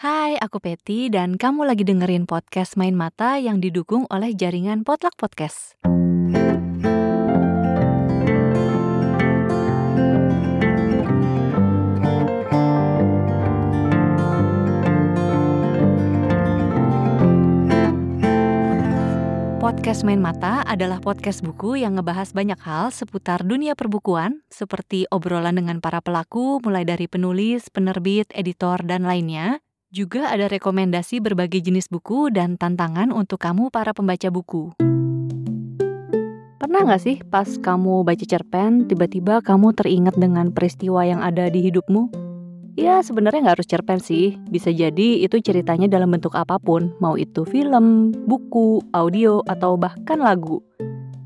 Hai, 0.00 0.40
aku 0.40 0.64
Peti 0.64 1.12
dan 1.12 1.36
kamu 1.36 1.68
lagi 1.68 1.84
dengerin 1.84 2.24
podcast 2.24 2.80
Main 2.80 2.96
Mata 2.96 3.36
yang 3.36 3.60
didukung 3.60 4.08
oleh 4.08 4.32
jaringan 4.32 4.80
Potluck 4.80 5.12
Podcast. 5.20 5.76
Podcast 19.60 20.08
Main 20.08 20.24
Mata 20.24 20.64
adalah 20.64 21.04
podcast 21.04 21.44
buku 21.44 21.76
yang 21.76 22.00
ngebahas 22.00 22.32
banyak 22.32 22.56
hal 22.64 22.88
seputar 22.88 23.44
dunia 23.44 23.76
perbukuan, 23.76 24.48
seperti 24.48 25.04
obrolan 25.12 25.60
dengan 25.60 25.84
para 25.84 26.00
pelaku, 26.00 26.56
mulai 26.64 26.88
dari 26.88 27.04
penulis, 27.04 27.68
penerbit, 27.68 28.32
editor, 28.32 28.80
dan 28.80 29.04
lainnya. 29.04 29.60
Juga 29.90 30.30
ada 30.30 30.46
rekomendasi 30.46 31.18
berbagai 31.18 31.66
jenis 31.66 31.90
buku 31.90 32.30
dan 32.30 32.54
tantangan 32.54 33.10
untuk 33.10 33.42
kamu 33.42 33.74
para 33.74 33.90
pembaca 33.90 34.30
buku. 34.30 34.70
Pernah 36.62 36.86
nggak 36.86 37.02
sih 37.02 37.18
pas 37.26 37.58
kamu 37.58 38.06
baca 38.06 38.22
cerpen, 38.22 38.86
tiba-tiba 38.86 39.42
kamu 39.42 39.74
teringat 39.74 40.14
dengan 40.14 40.54
peristiwa 40.54 41.02
yang 41.02 41.18
ada 41.18 41.50
di 41.50 41.66
hidupmu? 41.66 42.06
Ya 42.78 43.02
sebenarnya 43.02 43.50
nggak 43.50 43.56
harus 43.58 43.66
cerpen 43.66 43.98
sih, 43.98 44.38
bisa 44.46 44.70
jadi 44.70 45.26
itu 45.26 45.42
ceritanya 45.42 45.90
dalam 45.90 46.14
bentuk 46.14 46.38
apa 46.38 46.62
pun, 46.62 46.94
mau 47.02 47.18
itu 47.18 47.42
film, 47.42 48.14
buku, 48.30 48.78
audio, 48.94 49.42
atau 49.50 49.74
bahkan 49.74 50.22
lagu. 50.22 50.62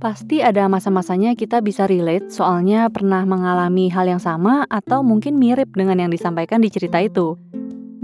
Pasti 0.00 0.40
ada 0.40 0.72
masa-masanya 0.72 1.36
kita 1.36 1.60
bisa 1.60 1.84
relate 1.84 2.32
soalnya 2.32 2.88
pernah 2.88 3.28
mengalami 3.28 3.92
hal 3.92 4.08
yang 4.08 4.24
sama 4.24 4.64
atau 4.72 5.04
mungkin 5.04 5.36
mirip 5.36 5.68
dengan 5.76 6.00
yang 6.00 6.08
disampaikan 6.08 6.64
di 6.64 6.72
cerita 6.72 6.96
itu. 7.04 7.36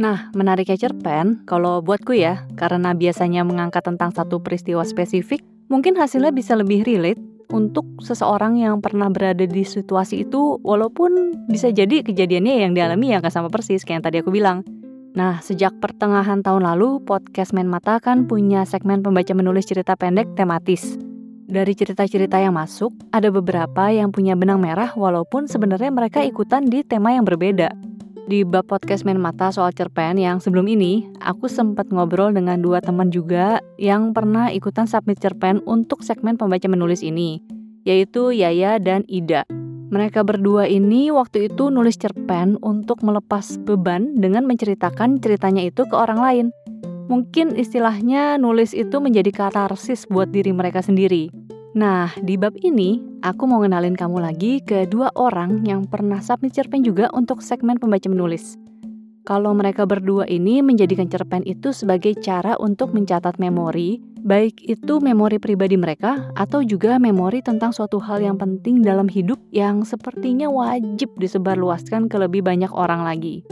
Nah, 0.00 0.32
menariknya 0.32 0.88
cerpen, 0.88 1.44
kalau 1.44 1.84
buatku 1.84 2.16
ya, 2.16 2.48
karena 2.56 2.96
biasanya 2.96 3.44
mengangkat 3.44 3.84
tentang 3.84 4.16
satu 4.16 4.40
peristiwa 4.40 4.80
spesifik, 4.80 5.44
mungkin 5.68 5.92
hasilnya 5.92 6.32
bisa 6.32 6.56
lebih 6.56 6.88
relate 6.88 7.20
untuk 7.52 7.84
seseorang 8.00 8.56
yang 8.56 8.80
pernah 8.80 9.12
berada 9.12 9.44
di 9.44 9.60
situasi 9.60 10.24
itu 10.24 10.56
walaupun 10.64 11.44
bisa 11.52 11.68
jadi 11.68 12.00
kejadiannya 12.00 12.64
yang 12.64 12.72
dialami 12.72 13.12
ya 13.12 13.20
nggak 13.20 13.34
sama 13.34 13.52
persis 13.52 13.84
kayak 13.84 14.00
yang 14.00 14.04
tadi 14.08 14.16
aku 14.24 14.32
bilang. 14.32 14.64
Nah, 15.12 15.42
sejak 15.44 15.76
pertengahan 15.84 16.40
tahun 16.40 16.64
lalu, 16.64 17.04
podcast 17.04 17.52
Main 17.52 17.68
Mata 17.68 18.00
kan 18.00 18.24
punya 18.24 18.64
segmen 18.64 19.04
pembaca 19.04 19.36
menulis 19.36 19.68
cerita 19.68 20.00
pendek 20.00 20.32
tematis. 20.32 20.96
Dari 21.50 21.74
cerita-cerita 21.74 22.38
yang 22.38 22.54
masuk, 22.54 22.94
ada 23.10 23.28
beberapa 23.28 23.90
yang 23.90 24.14
punya 24.14 24.38
benang 24.38 24.62
merah 24.62 24.94
walaupun 24.94 25.50
sebenarnya 25.50 25.90
mereka 25.92 26.22
ikutan 26.22 26.64
di 26.70 26.86
tema 26.86 27.10
yang 27.10 27.26
berbeda. 27.26 27.89
Di 28.30 28.46
bab 28.46 28.70
podcast 28.70 29.02
Main 29.02 29.18
Mata 29.18 29.50
soal 29.50 29.74
cerpen 29.74 30.14
yang 30.14 30.38
sebelum 30.38 30.70
ini, 30.70 31.02
aku 31.18 31.50
sempat 31.50 31.90
ngobrol 31.90 32.30
dengan 32.30 32.62
dua 32.62 32.78
teman 32.78 33.10
juga 33.10 33.58
yang 33.74 34.14
pernah 34.14 34.54
ikutan 34.54 34.86
submit 34.86 35.18
cerpen 35.18 35.58
untuk 35.66 36.06
segmen 36.06 36.38
pembaca 36.38 36.70
menulis 36.70 37.02
ini, 37.02 37.42
yaitu 37.82 38.30
Yaya 38.30 38.78
dan 38.78 39.02
Ida. 39.10 39.42
Mereka 39.90 40.22
berdua 40.22 40.70
ini 40.70 41.10
waktu 41.10 41.50
itu 41.50 41.74
nulis 41.74 41.98
cerpen 41.98 42.54
untuk 42.62 43.02
melepas 43.02 43.58
beban 43.66 44.14
dengan 44.14 44.46
menceritakan 44.46 45.18
ceritanya 45.18 45.66
itu 45.66 45.82
ke 45.90 45.94
orang 45.98 46.22
lain. 46.22 46.46
Mungkin 47.10 47.58
istilahnya 47.58 48.38
nulis 48.38 48.78
itu 48.78 49.02
menjadi 49.02 49.34
katarsis 49.34 50.06
buat 50.06 50.30
diri 50.30 50.54
mereka 50.54 50.86
sendiri. 50.86 51.34
Nah, 51.70 52.10
di 52.18 52.34
bab 52.34 52.58
ini, 52.66 52.98
aku 53.22 53.46
mau 53.46 53.62
ngenalin 53.62 53.94
kamu 53.94 54.18
lagi 54.18 54.58
ke 54.58 54.90
dua 54.90 55.14
orang 55.14 55.62
yang 55.62 55.86
pernah 55.86 56.18
submit 56.18 56.50
cerpen 56.50 56.82
juga 56.82 57.06
untuk 57.14 57.46
segmen 57.46 57.78
pembaca 57.78 58.10
menulis. 58.10 58.58
Kalau 59.22 59.54
mereka 59.54 59.86
berdua 59.86 60.26
ini 60.26 60.66
menjadikan 60.66 61.06
cerpen 61.06 61.46
itu 61.46 61.70
sebagai 61.70 62.18
cara 62.18 62.58
untuk 62.58 62.90
mencatat 62.90 63.38
memori, 63.38 64.02
baik 64.18 64.66
itu 64.66 64.98
memori 64.98 65.38
pribadi 65.38 65.78
mereka 65.78 66.34
atau 66.34 66.66
juga 66.66 66.98
memori 66.98 67.38
tentang 67.38 67.70
suatu 67.70 68.02
hal 68.02 68.18
yang 68.18 68.34
penting 68.34 68.82
dalam 68.82 69.06
hidup 69.06 69.38
yang 69.54 69.86
sepertinya 69.86 70.50
wajib 70.50 71.14
disebarluaskan 71.22 72.10
ke 72.10 72.16
lebih 72.18 72.42
banyak 72.42 72.74
orang 72.74 73.06
lagi. 73.06 73.46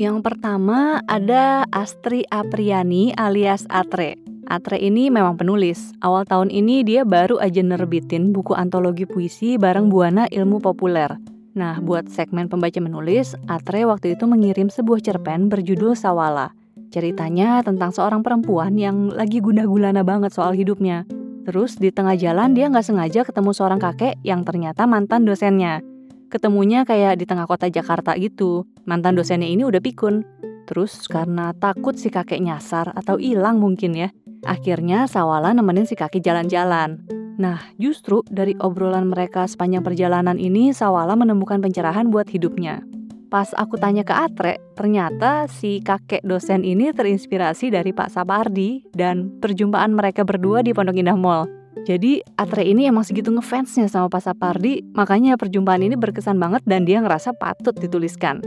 Yang 0.00 0.26
pertama 0.26 1.04
ada 1.06 1.62
Astri 1.70 2.26
Apriani 2.26 3.14
alias 3.14 3.68
Atre. 3.70 4.16
Atre 4.50 4.82
ini 4.82 5.14
memang 5.14 5.38
penulis. 5.38 5.94
Awal 6.02 6.26
tahun 6.26 6.50
ini 6.50 6.82
dia 6.82 7.06
baru 7.06 7.38
aja 7.38 7.62
nerbitin 7.62 8.34
buku 8.34 8.50
antologi 8.58 9.06
puisi 9.06 9.54
bareng 9.54 9.86
Buana 9.86 10.26
Ilmu 10.26 10.58
Populer. 10.58 11.14
Nah, 11.54 11.78
buat 11.78 12.10
segmen 12.10 12.50
pembaca 12.50 12.82
menulis, 12.82 13.38
Atre 13.46 13.86
waktu 13.86 14.18
itu 14.18 14.26
mengirim 14.26 14.66
sebuah 14.66 15.06
cerpen 15.06 15.46
berjudul 15.46 15.94
Sawala. 15.94 16.50
Ceritanya 16.90 17.62
tentang 17.62 17.94
seorang 17.94 18.26
perempuan 18.26 18.74
yang 18.74 19.14
lagi 19.14 19.38
guna-gulana 19.38 20.02
banget 20.02 20.34
soal 20.34 20.50
hidupnya. 20.58 21.06
Terus 21.46 21.78
di 21.78 21.94
tengah 21.94 22.18
jalan 22.18 22.50
dia 22.50 22.66
nggak 22.66 22.82
sengaja 22.82 23.22
ketemu 23.22 23.54
seorang 23.54 23.78
kakek 23.78 24.18
yang 24.26 24.42
ternyata 24.42 24.82
mantan 24.82 25.30
dosennya. 25.30 25.78
Ketemunya 26.26 26.82
kayak 26.82 27.22
di 27.22 27.24
tengah 27.26 27.46
kota 27.46 27.70
Jakarta 27.70 28.18
gitu. 28.18 28.66
Mantan 28.82 29.14
dosennya 29.14 29.46
ini 29.46 29.62
udah 29.62 29.78
pikun. 29.78 30.26
Terus 30.66 31.06
karena 31.06 31.54
takut 31.54 31.94
si 31.94 32.10
kakek 32.10 32.42
nyasar 32.42 32.90
atau 32.94 33.18
hilang 33.18 33.58
mungkin 33.58 33.90
ya, 33.94 34.10
Akhirnya 34.44 35.04
Sawala 35.04 35.52
nemenin 35.52 35.84
si 35.84 35.96
kaki 35.96 36.24
jalan-jalan. 36.24 37.04
Nah, 37.40 37.60
justru 37.80 38.20
dari 38.28 38.52
obrolan 38.60 39.08
mereka 39.08 39.48
sepanjang 39.48 39.80
perjalanan 39.80 40.36
ini, 40.36 40.76
Sawala 40.76 41.16
menemukan 41.16 41.60
pencerahan 41.64 42.12
buat 42.12 42.28
hidupnya. 42.28 42.84
Pas 43.30 43.48
aku 43.54 43.78
tanya 43.78 44.02
ke 44.02 44.10
Atre, 44.10 44.58
ternyata 44.74 45.46
si 45.46 45.78
kakek 45.80 46.20
dosen 46.26 46.66
ini 46.66 46.90
terinspirasi 46.90 47.70
dari 47.70 47.94
Pak 47.94 48.10
Sapardi 48.10 48.84
dan 48.90 49.38
perjumpaan 49.38 49.94
mereka 49.94 50.26
berdua 50.26 50.66
di 50.66 50.74
Pondok 50.74 50.98
Indah 50.98 51.14
Mall. 51.14 51.46
Jadi 51.86 52.20
Atre 52.36 52.66
ini 52.66 52.90
emang 52.90 53.06
segitu 53.06 53.30
ngefansnya 53.30 53.86
sama 53.86 54.10
Pak 54.10 54.26
Sapardi, 54.26 54.82
makanya 54.92 55.38
perjumpaan 55.38 55.80
ini 55.86 55.94
berkesan 55.94 56.36
banget 56.36 56.66
dan 56.66 56.84
dia 56.84 56.98
ngerasa 57.00 57.32
patut 57.38 57.72
dituliskan. 57.78 58.42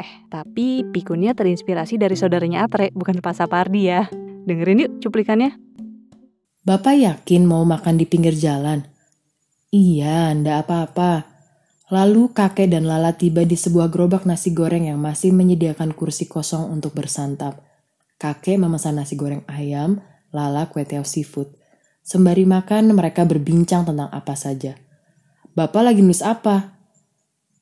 Eh, 0.00 0.10
tapi 0.32 0.82
pikunnya 0.90 1.36
terinspirasi 1.36 2.00
dari 2.00 2.16
saudaranya 2.16 2.64
Atre, 2.64 2.88
bukan 2.96 3.20
Pak 3.20 3.36
Sapardi 3.36 3.86
ya. 3.86 4.08
Dengerin 4.42 4.82
yuk 4.86 4.92
cuplikannya. 4.98 5.54
Bapak 6.62 6.94
yakin 6.94 7.42
mau 7.46 7.62
makan 7.66 7.98
di 7.98 8.06
pinggir 8.06 8.34
jalan? 8.34 8.82
Iya, 9.70 10.34
ndak 10.34 10.66
apa-apa. 10.66 11.12
Lalu 11.92 12.32
kakek 12.32 12.72
dan 12.72 12.88
Lala 12.88 13.12
tiba 13.18 13.44
di 13.44 13.54
sebuah 13.58 13.92
gerobak 13.92 14.24
nasi 14.24 14.56
goreng 14.56 14.88
yang 14.88 14.96
masih 14.96 15.34
menyediakan 15.34 15.92
kursi 15.92 16.24
kosong 16.24 16.72
untuk 16.72 16.96
bersantap. 16.96 17.60
Kakek 18.16 18.56
memesan 18.56 18.96
nasi 18.96 19.18
goreng 19.18 19.44
ayam, 19.50 20.00
Lala 20.32 20.70
kue 20.72 20.88
teo 20.88 21.04
seafood. 21.04 21.52
Sembari 22.00 22.48
makan, 22.48 22.96
mereka 22.96 23.28
berbincang 23.28 23.84
tentang 23.84 24.08
apa 24.08 24.34
saja. 24.34 24.74
Bapak 25.52 25.82
lagi 25.84 26.00
nulis 26.00 26.24
apa? 26.24 26.71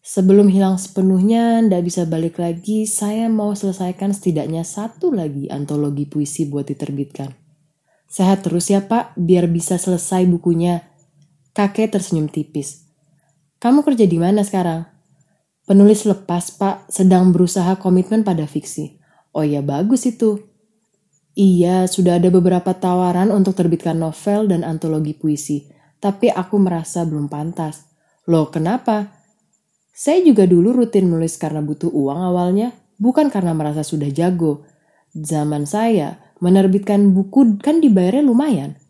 Sebelum 0.00 0.48
hilang 0.48 0.80
sepenuhnya, 0.80 1.60
ndak 1.60 1.84
bisa 1.84 2.08
balik 2.08 2.40
lagi, 2.40 2.88
saya 2.88 3.28
mau 3.28 3.52
selesaikan 3.52 4.16
setidaknya 4.16 4.64
satu 4.64 5.12
lagi 5.12 5.52
antologi 5.52 6.08
puisi 6.08 6.48
buat 6.48 6.64
diterbitkan. 6.64 7.36
Sehat 8.08 8.42
terus 8.42 8.72
ya 8.72 8.88
pak, 8.88 9.12
biar 9.14 9.46
bisa 9.52 9.76
selesai 9.76 10.24
bukunya. 10.24 10.88
Kakek 11.52 11.92
tersenyum 11.92 12.32
tipis. 12.32 12.88
Kamu 13.60 13.84
kerja 13.84 14.08
di 14.08 14.16
mana 14.16 14.40
sekarang? 14.40 14.88
Penulis 15.68 16.08
lepas 16.08 16.48
pak, 16.56 16.88
sedang 16.88 17.30
berusaha 17.30 17.76
komitmen 17.76 18.24
pada 18.24 18.48
fiksi. 18.48 18.96
Oh 19.36 19.44
ya 19.44 19.60
bagus 19.60 20.08
itu. 20.08 20.48
Iya, 21.36 21.86
sudah 21.86 22.18
ada 22.18 22.32
beberapa 22.32 22.72
tawaran 22.74 23.30
untuk 23.30 23.54
terbitkan 23.54 24.00
novel 24.00 24.50
dan 24.50 24.66
antologi 24.66 25.14
puisi, 25.14 25.70
tapi 26.02 26.32
aku 26.32 26.58
merasa 26.58 27.06
belum 27.06 27.30
pantas. 27.30 27.86
Loh 28.26 28.50
kenapa? 28.50 29.19
Saya 30.00 30.24
juga 30.24 30.48
dulu 30.48 30.72
rutin 30.72 31.12
menulis 31.12 31.36
karena 31.36 31.60
butuh 31.60 31.92
uang 31.92 32.24
awalnya, 32.24 32.72
bukan 32.96 33.28
karena 33.28 33.52
merasa 33.52 33.84
sudah 33.84 34.08
jago. 34.08 34.64
Zaman 35.12 35.68
saya, 35.68 36.16
menerbitkan 36.40 37.12
buku 37.12 37.60
kan 37.60 37.84
dibayarnya 37.84 38.24
lumayan. 38.24 38.80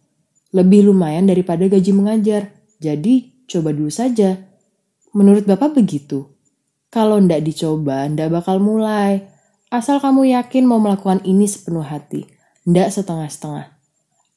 Lebih 0.55 0.87
lumayan 0.87 1.27
daripada 1.27 1.67
gaji 1.67 1.91
mengajar. 1.91 2.55
Jadi, 2.79 3.43
coba 3.51 3.75
dulu 3.75 3.91
saja. 3.91 4.39
Menurut 5.11 5.51
Bapak 5.51 5.75
begitu. 5.83 6.31
Kalau 6.95 7.19
ndak 7.19 7.43
dicoba, 7.43 8.07
ndak 8.07 8.31
bakal 8.31 8.63
mulai. 8.63 9.27
Asal 9.67 9.99
kamu 9.99 10.31
yakin 10.31 10.63
mau 10.63 10.79
melakukan 10.79 11.27
ini 11.27 11.51
sepenuh 11.51 11.83
hati. 11.83 12.31
Ndak 12.71 12.87
setengah-setengah. 12.87 13.67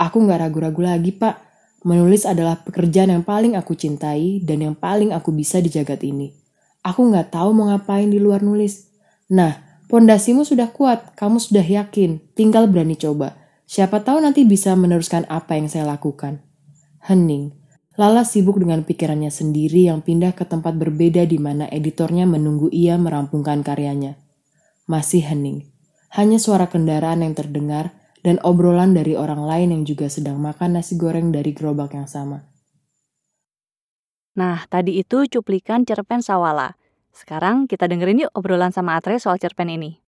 Aku 0.01 0.25
nggak 0.25 0.49
ragu-ragu 0.49 0.81
lagi, 0.81 1.13
Pak. 1.13 1.37
Menulis 1.85 2.25
adalah 2.25 2.65
pekerjaan 2.65 3.13
yang 3.13 3.21
paling 3.21 3.53
aku 3.53 3.77
cintai 3.77 4.41
dan 4.41 4.65
yang 4.65 4.73
paling 4.73 5.13
aku 5.13 5.29
bisa 5.29 5.61
di 5.61 5.69
jagat 5.69 6.01
ini. 6.01 6.42
Aku 6.83 7.07
nggak 7.07 7.31
tahu 7.31 7.55
mau 7.55 7.71
ngapain 7.71 8.11
di 8.11 8.19
luar 8.19 8.43
nulis. 8.43 8.91
Nah, 9.31 9.81
pondasimu 9.87 10.43
sudah 10.43 10.67
kuat, 10.75 11.15
kamu 11.15 11.39
sudah 11.39 11.63
yakin, 11.63 12.19
tinggal 12.35 12.67
berani 12.67 12.99
coba. 12.99 13.39
Siapa 13.63 14.03
tahu 14.03 14.19
nanti 14.19 14.43
bisa 14.43 14.75
meneruskan 14.75 15.23
apa 15.31 15.55
yang 15.55 15.71
saya 15.71 15.87
lakukan. 15.87 16.43
Hening. 17.07 17.55
Lala 17.95 18.27
sibuk 18.27 18.59
dengan 18.59 18.83
pikirannya 18.83 19.31
sendiri 19.31 19.87
yang 19.87 20.03
pindah 20.03 20.35
ke 20.35 20.43
tempat 20.43 20.75
berbeda 20.75 21.23
di 21.23 21.39
mana 21.39 21.71
editornya 21.71 22.27
menunggu 22.27 22.67
ia 22.73 22.99
merampungkan 22.99 23.63
karyanya. 23.63 24.19
Masih 24.83 25.23
hening. 25.23 25.71
Hanya 26.11 26.37
suara 26.37 26.67
kendaraan 26.67 27.23
yang 27.23 27.33
terdengar 27.33 27.95
dan 28.25 28.43
obrolan 28.43 28.91
dari 28.91 29.15
orang 29.15 29.45
lain 29.45 29.69
yang 29.71 29.83
juga 29.87 30.11
sedang 30.11 30.41
makan 30.41 30.77
nasi 30.77 30.99
goreng 30.99 31.31
dari 31.31 31.55
gerobak 31.55 31.95
yang 31.95 32.09
sama. 32.09 32.52
Nah, 34.33 34.65
tadi 34.65 34.97
itu 34.97 35.29
cuplikan 35.29 35.85
cerpen 35.85 36.25
Sawala. 36.25 36.73
Sekarang 37.13 37.69
kita 37.69 37.85
dengerin 37.85 38.25
yuk 38.25 38.33
obrolan 38.33 38.73
sama 38.73 38.97
Atre 38.97 39.21
soal 39.21 39.37
cerpen 39.37 39.69
ini. 39.69 40.01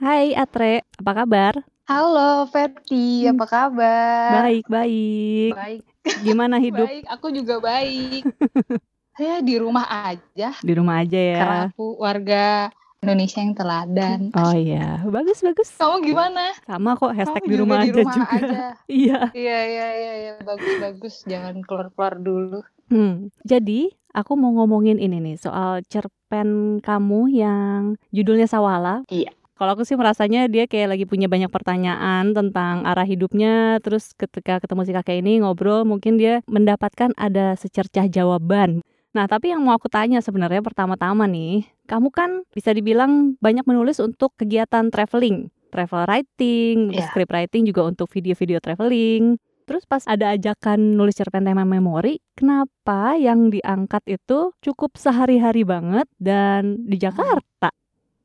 Hai 0.00 0.32
Atre, 0.32 0.80
apa 0.96 1.12
kabar? 1.12 1.54
Halo 1.84 2.48
Verti, 2.48 3.28
Hmm. 3.28 3.36
apa 3.36 3.44
kabar? 3.44 4.48
Baik, 4.48 4.64
baik. 4.72 5.52
Baik, 5.52 5.82
Gimana 6.24 6.56
hidup 6.64 6.88
baik. 6.88 7.04
Aku 7.12 7.28
juga 7.28 7.60
baik. 7.60 8.24
Saya 9.20 9.44
di 9.44 9.60
rumah 9.60 9.84
aja 9.84 10.56
di 10.64 10.72
rumah 10.72 11.04
aja 11.04 11.20
ya? 11.20 11.36
karena 11.36 11.58
aku 11.68 12.00
warga 12.00 12.72
Indonesia 13.04 13.44
yang 13.44 13.52
teladan. 13.52 14.20
Oh 14.32 14.56
iya, 14.56 15.04
bagus 15.04 15.44
bagus. 15.44 15.76
Kamu 15.76 16.00
gimana? 16.00 16.56
Sama 16.64 16.96
kok 16.96 17.12
hashtag 17.12 17.44
Kamu 17.44 17.50
di 17.52 17.52
juga 17.52 17.60
rumah 17.60 17.76
di 17.76 17.84
aja 17.84 17.96
rumah 18.00 18.16
juga. 18.16 18.32
aja. 18.32 18.64
Iya. 18.88 19.20
Iya, 19.36 19.58
iya, 19.68 19.88
iya, 19.92 20.12
iya. 20.16 20.32
Bagus, 20.40 20.72
bagus. 20.80 21.14
Jangan 21.28 21.60
keluar-keluar 21.68 22.14
dulu. 22.16 22.58
Hmm. 22.90 23.30
Jadi 23.46 23.94
aku 24.10 24.34
mau 24.34 24.50
ngomongin 24.58 24.98
ini 24.98 25.22
nih 25.22 25.36
soal 25.38 25.80
cerpen 25.86 26.82
kamu 26.82 27.20
yang 27.30 27.80
judulnya 28.10 28.50
Sawala. 28.50 29.06
Iya. 29.08 29.30
Kalau 29.60 29.76
aku 29.76 29.84
sih 29.84 29.92
merasanya 29.92 30.48
dia 30.48 30.64
kayak 30.64 30.96
lagi 30.96 31.04
punya 31.04 31.28
banyak 31.28 31.52
pertanyaan 31.52 32.32
tentang 32.32 32.88
arah 32.88 33.04
hidupnya. 33.04 33.76
Terus 33.84 34.16
ketika 34.16 34.56
ketemu 34.56 34.88
si 34.88 34.92
kakek 34.96 35.20
ini 35.20 35.44
ngobrol, 35.44 35.84
mungkin 35.84 36.16
dia 36.16 36.40
mendapatkan 36.48 37.12
ada 37.20 37.52
secercah 37.60 38.08
jawaban. 38.08 38.80
Nah, 39.12 39.28
tapi 39.28 39.52
yang 39.52 39.60
mau 39.60 39.76
aku 39.76 39.92
tanya 39.92 40.24
sebenarnya 40.24 40.64
pertama-tama 40.64 41.28
nih, 41.28 41.68
kamu 41.84 42.08
kan 42.08 42.40
bisa 42.56 42.72
dibilang 42.72 43.36
banyak 43.42 43.66
menulis 43.68 44.00
untuk 44.00 44.32
kegiatan 44.40 44.88
traveling, 44.88 45.52
travel 45.68 46.08
writing, 46.08 46.94
Iya. 46.96 47.10
script 47.12 47.28
writing 47.34 47.68
juga 47.68 47.84
untuk 47.84 48.08
video-video 48.08 48.64
traveling. 48.64 49.36
Terus 49.70 49.86
pas 49.86 50.02
ada 50.02 50.34
ajakan 50.34 50.98
nulis 50.98 51.14
cerpen 51.14 51.46
tema 51.46 51.62
memori, 51.62 52.18
kenapa 52.34 53.14
yang 53.14 53.54
diangkat 53.54 54.02
itu 54.18 54.50
cukup 54.58 54.98
sehari-hari 54.98 55.62
banget 55.62 56.10
dan 56.18 56.74
di 56.90 56.98
Jakarta? 56.98 57.70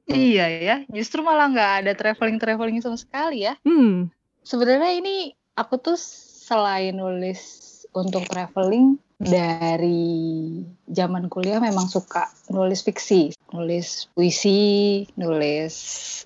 Iya 0.09 0.49
ya, 0.49 0.75
justru 0.89 1.21
malah 1.21 1.45
nggak 1.53 1.71
ada 1.85 1.93
traveling-traveling 1.93 2.81
sama 2.81 2.97
sekali 2.97 3.45
ya. 3.45 3.61
Hmm, 3.61 4.09
Sebenarnya 4.41 4.97
ini 4.97 5.37
aku 5.53 5.77
tuh 5.77 6.01
selain 6.01 6.97
nulis 6.97 7.41
untuk 7.93 8.25
traveling 8.25 8.97
dari 9.21 10.65
zaman 10.89 11.29
kuliah 11.29 11.61
memang 11.61 11.85
suka 11.85 12.29
nulis 12.49 12.81
fiksi, 12.81 13.37
nulis 13.53 14.09
puisi, 14.17 15.05
nulis 15.13 15.73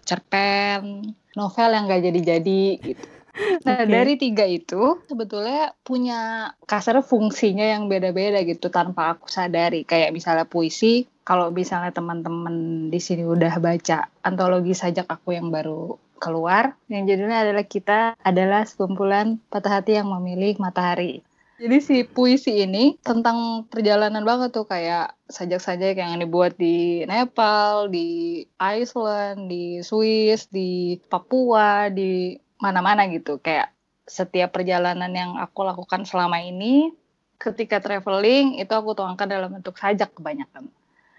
cerpen, 0.07 1.12
novel 1.36 1.69
yang 1.75 1.92
gak 1.92 2.07
jadi-jadi 2.07 2.63
gitu. 2.81 3.19
Nah, 3.63 3.83
Oke. 3.83 3.91
dari 3.91 4.13
tiga 4.19 4.45
itu 4.47 5.03
sebetulnya 5.07 5.75
punya 5.83 6.51
kasar 6.68 7.00
fungsinya 7.03 7.63
yang 7.63 7.88
beda-beda 7.88 8.44
gitu 8.44 8.71
tanpa 8.71 9.15
aku 9.15 9.27
sadari. 9.31 9.83
Kayak 9.88 10.12
misalnya 10.15 10.45
puisi, 10.47 11.07
kalau 11.24 11.51
misalnya 11.53 11.91
teman-teman 11.95 12.88
di 12.91 13.00
sini 13.00 13.24
udah 13.24 13.59
baca 13.62 14.07
antologi 14.24 14.75
sajak 14.75 15.07
aku 15.07 15.36
yang 15.36 15.51
baru 15.51 15.95
keluar, 16.19 16.75
yang 16.91 17.07
judulnya 17.07 17.47
adalah 17.47 17.65
kita 17.65 18.00
adalah 18.19 18.68
sekumpulan 18.68 19.39
patah 19.47 19.80
hati 19.80 19.95
yang 19.95 20.12
memilih 20.12 20.59
matahari. 20.59 21.24
Jadi 21.59 21.77
si 21.83 21.97
puisi 22.07 22.63
ini 22.63 22.95
tentang 23.03 23.68
perjalanan 23.68 24.24
banget 24.24 24.56
tuh 24.56 24.63
kayak 24.63 25.12
sajak-sajak 25.27 26.00
yang 26.00 26.15
dibuat 26.15 26.56
di 26.56 27.03
Nepal, 27.03 27.91
di 27.91 28.39
Iceland, 28.56 29.51
di 29.51 29.83
Swiss, 29.83 30.47
di 30.47 30.95
Papua, 31.12 31.91
di 31.91 32.39
mana-mana 32.60 33.08
gitu. 33.10 33.40
Kayak 33.40 33.74
setiap 34.06 34.54
perjalanan 34.54 35.10
yang 35.14 35.32
aku 35.40 35.66
lakukan 35.66 36.04
selama 36.04 36.44
ini 36.44 36.92
ketika 37.40 37.80
traveling 37.80 38.60
itu 38.60 38.74
aku 38.76 38.94
tuangkan 38.94 39.26
dalam 39.26 39.50
bentuk 39.56 39.80
sajak 39.80 40.12
kebanyakan. 40.12 40.68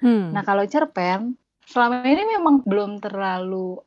hmm. 0.04 0.36
Nah, 0.36 0.44
kalau 0.44 0.62
cerpen 0.68 1.34
selama 1.64 2.04
ini 2.04 2.36
memang 2.36 2.60
belum 2.66 3.00
terlalu 3.00 3.80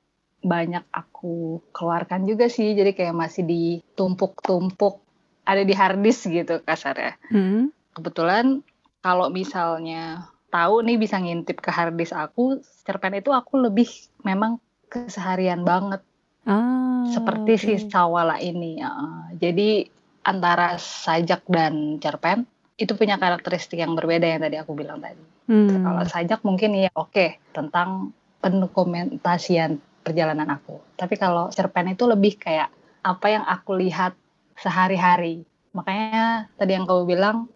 banyak 0.43 0.83
aku 0.91 1.61
keluarkan 1.71 2.25
juga 2.27 2.49
sih. 2.51 2.73
Jadi 2.73 2.97
kayak 2.97 3.15
masih 3.15 3.45
ditumpuk-tumpuk 3.45 4.99
ada 5.43 5.63
di 5.63 5.71
harddisk 5.75 6.31
gitu 6.31 6.59
kasarnya. 6.63 7.15
Hmm. 7.29 7.71
Kebetulan 7.93 8.65
kalau 9.03 9.27
misalnya 9.29 10.31
tahu 10.49 10.85
nih 10.85 10.97
bisa 10.97 11.19
ngintip 11.19 11.59
ke 11.59 11.69
harddisk 11.69 12.15
aku, 12.15 12.63
cerpen 12.87 13.19
itu 13.19 13.29
aku 13.29 13.59
lebih 13.59 13.87
memang 14.23 14.57
keseharian 14.87 15.65
banget 15.65 16.05
Ah, 16.43 17.07
seperti 17.07 17.53
si 17.55 17.73
oke. 17.79 17.87
Sawala 17.87 18.35
ini. 18.43 18.83
uh, 18.83 19.31
jadi 19.39 19.87
antara 20.23 20.75
sajak 20.79 21.47
dan 21.47 21.99
cerpen 21.99 22.47
itu 22.75 22.95
punya 22.97 23.21
karakteristik 23.21 23.79
yang 23.79 23.93
berbeda 23.95 24.27
yang 24.27 24.41
tadi 24.43 24.57
aku 24.59 24.75
bilang 24.75 24.99
tadi. 24.99 25.23
Hmm. 25.47 25.83
Kalau 25.83 26.03
sajak 26.03 26.39
mungkin 26.43 26.75
ya 26.75 26.91
oke 26.95 27.39
tentang 27.55 28.11
pendokumentasian 28.43 29.79
perjalanan 30.03 30.51
aku. 30.51 30.83
Tapi 30.99 31.15
kalau 31.15 31.47
cerpen 31.51 31.95
itu 31.95 32.03
lebih 32.03 32.35
kayak 32.35 32.67
apa 33.03 33.27
yang 33.31 33.45
aku 33.47 33.79
lihat 33.79 34.15
sehari-hari. 34.59 35.47
Makanya 35.71 36.51
tadi 36.59 36.71
yang 36.75 36.83
kamu 36.83 37.03
bilang 37.07 37.47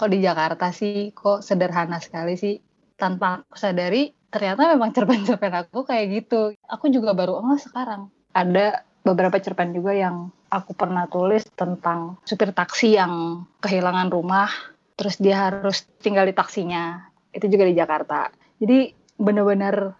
kok 0.00 0.08
di 0.08 0.24
Jakarta 0.24 0.72
sih 0.72 1.12
kok 1.12 1.44
sederhana 1.44 2.00
sekali 2.00 2.40
sih 2.40 2.56
tanpa 2.96 3.44
aku 3.44 3.56
sadari 3.56 4.16
ternyata 4.32 4.72
memang 4.72 4.96
cerpen-cerpen 4.96 5.52
aku 5.52 5.84
kayak 5.84 6.24
gitu. 6.24 6.56
Aku 6.68 6.88
juga 6.88 7.12
baru 7.12 7.36
oh 7.36 7.58
sekarang 7.60 8.08
ada 8.36 8.86
beberapa 9.02 9.40
cerpen 9.40 9.72
juga 9.72 9.96
yang 9.96 10.30
aku 10.50 10.74
pernah 10.74 11.06
tulis 11.06 11.46
tentang 11.54 12.18
supir 12.26 12.50
taksi 12.50 12.98
yang 12.98 13.46
kehilangan 13.62 14.10
rumah 14.10 14.50
terus 14.98 15.16
dia 15.16 15.48
harus 15.48 15.88
tinggal 16.04 16.28
di 16.28 16.36
taksinya. 16.36 17.08
Itu 17.32 17.48
juga 17.48 17.64
di 17.64 17.72
Jakarta. 17.72 18.28
Jadi 18.60 18.92
bener-bener 19.16 19.96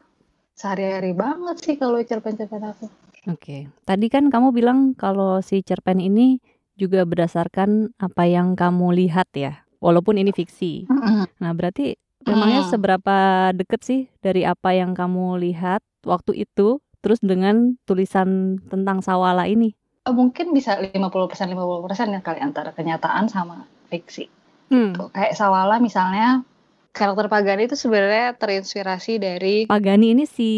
sehari-hari 0.53 1.17
banget 1.17 1.57
sih 1.65 1.75
kalau 1.81 1.97
cerpen-cerpen 2.05 2.61
aku. 2.61 2.87
Oke, 3.33 3.69
tadi 3.89 4.13
kan 4.13 4.29
kamu 4.29 4.53
bilang 4.53 4.93
kalau 4.93 5.41
si 5.41 5.65
cerpen 5.65 6.01
ini 6.01 6.41
juga 6.77 7.05
berdasarkan 7.05 7.97
apa 8.01 8.25
yang 8.25 8.57
kamu 8.57 8.97
lihat 8.97 9.29
ya, 9.37 9.61
walaupun 9.81 10.17
ini 10.17 10.33
fiksi. 10.33 10.89
Nah, 11.41 11.53
berarti 11.53 12.01
memangnya 12.25 12.65
seberapa 12.69 13.53
deket 13.53 13.81
sih 13.85 14.01
dari 14.25 14.49
apa 14.49 14.73
yang 14.73 14.97
kamu 14.97 15.37
lihat 15.37 15.85
waktu 16.05 16.49
itu, 16.49 16.81
terus 17.01 17.21
dengan 17.21 17.77
tulisan 17.89 18.61
tentang 18.69 19.01
Sawala 19.05 19.49
ini? 19.49 19.73
Eh, 20.07 20.15
mungkin 20.15 20.57
bisa 20.57 20.81
50% 20.81 21.51
50% 21.53 22.17
ya 22.17 22.21
kali 22.25 22.41
antara 22.41 22.73
kenyataan 22.73 23.29
sama 23.29 23.69
fiksi 23.93 24.29
Hmm. 24.71 24.95
Tuh, 24.95 25.11
kayak 25.11 25.35
Sawala 25.35 25.83
misalnya 25.83 26.47
karakter 26.95 27.27
Pagani 27.27 27.67
itu 27.67 27.75
sebenarnya 27.75 28.39
terinspirasi 28.39 29.19
dari 29.19 29.67
Pak 29.67 29.81
Gani 29.83 30.15
ini 30.15 30.25
si 30.31 30.51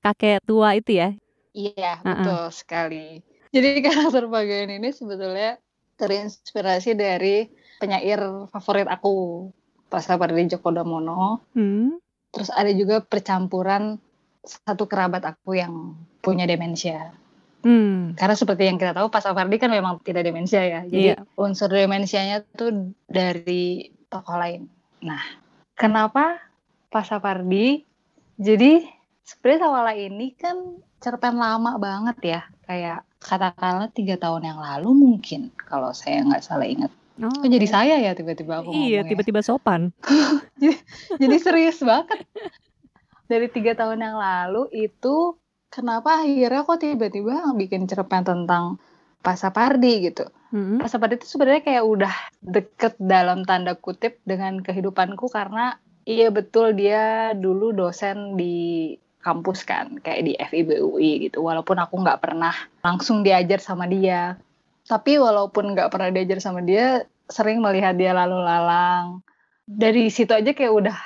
kakek 0.00 0.40
tua 0.48 0.72
itu 0.72 0.96
ya? 0.96 1.12
Iya, 1.52 2.00
Uh-uh. 2.00 2.08
betul 2.16 2.44
sekali. 2.48 3.20
Jadi 3.52 3.68
karakter 3.86 4.24
Pagani 4.32 4.80
ini 4.80 4.88
sebetulnya 4.88 5.60
terinspirasi 6.00 6.96
dari 6.96 7.44
penyair 7.76 8.48
favorit 8.48 8.88
aku, 8.88 9.48
Pascapardi 9.92 10.48
Djoko 10.48 10.72
Damono. 10.72 11.44
Hmm. 11.52 12.00
Terus 12.32 12.48
ada 12.48 12.72
juga 12.72 13.04
percampuran 13.04 14.00
satu 14.42 14.86
kerabat 14.86 15.24
aku 15.24 15.56
yang 15.56 15.94
punya 16.20 16.44
demensia. 16.44 17.12
Hmm. 17.62 18.14
Karena 18.14 18.34
seperti 18.38 18.70
yang 18.70 18.78
kita 18.78 18.94
tahu, 18.94 19.10
Pascapardi 19.10 19.58
kan 19.58 19.70
memang 19.70 19.98
tidak 20.06 20.22
demensia 20.24 20.62
ya. 20.62 20.80
Jadi 20.86 21.14
Iya. 21.14 21.26
unsur 21.34 21.66
demensianya 21.68 22.46
tuh 22.54 22.94
dari 23.10 23.90
tokoh 24.06 24.38
lain. 24.38 24.70
Nah, 25.02 25.20
kenapa 25.74 26.38
Pascapardi? 26.88 27.82
Jadi 28.38 28.86
sebenarnya 29.26 29.60
Sawala 29.66 29.92
ini 29.98 30.32
kan 30.38 30.78
cerpen 31.02 31.34
lama 31.36 31.74
banget 31.82 32.18
ya. 32.22 32.40
Kayak 32.64 33.02
katakanlah 33.18 33.90
tiga 33.90 34.14
tahun 34.14 34.46
yang 34.46 34.58
lalu 34.62 34.94
mungkin 34.94 35.50
kalau 35.58 35.90
saya 35.90 36.22
nggak 36.22 36.44
salah 36.46 36.64
ingat. 36.64 36.94
Oh, 37.18 37.26
Kok 37.26 37.50
jadi 37.50 37.66
saya 37.66 37.94
ya 37.98 38.14
tiba-tiba 38.14 38.62
aku 38.62 38.70
Iya, 38.70 39.02
ya? 39.02 39.08
tiba-tiba 39.10 39.42
sopan. 39.42 39.90
jadi 41.20 41.36
serius 41.42 41.82
banget. 41.82 42.22
Dari 43.28 43.46
tiga 43.52 43.76
tahun 43.76 44.00
yang 44.00 44.16
lalu 44.16 44.72
itu 44.72 45.36
kenapa 45.68 46.24
akhirnya 46.24 46.64
kok 46.64 46.80
tiba-tiba 46.80 47.52
bikin 47.54 47.84
cerpen 47.84 48.24
tentang 48.24 48.80
Pasapardi 49.18 50.08
gitu. 50.08 50.24
Hmm. 50.54 50.80
Pasapardi 50.80 51.20
itu 51.20 51.28
sebenarnya 51.28 51.62
kayak 51.66 51.84
udah 51.84 52.14
deket 52.40 52.96
dalam 52.96 53.44
tanda 53.44 53.76
kutip 53.76 54.16
dengan 54.24 54.64
kehidupanku 54.64 55.28
karena 55.28 55.76
iya 56.08 56.32
betul 56.32 56.72
dia 56.72 57.36
dulu 57.36 57.76
dosen 57.76 58.38
di 58.40 58.96
kampus 59.20 59.66
kan 59.68 60.00
kayak 60.00 60.22
di 60.24 60.32
FIB 60.38 60.80
UI 60.80 61.28
gitu 61.28 61.44
walaupun 61.44 61.76
aku 61.76 62.00
nggak 62.00 62.22
pernah 62.22 62.54
langsung 62.80 63.20
diajar 63.20 63.60
sama 63.60 63.84
dia 63.84 64.40
tapi 64.88 65.20
walaupun 65.20 65.76
nggak 65.76 65.92
pernah 65.92 66.08
diajar 66.08 66.40
sama 66.40 66.64
dia 66.64 67.04
sering 67.28 67.60
melihat 67.60 67.92
dia 67.98 68.16
lalu 68.16 68.40
lalang 68.40 69.20
dari 69.68 70.08
situ 70.08 70.32
aja 70.32 70.56
kayak 70.56 70.72
udah 70.72 70.96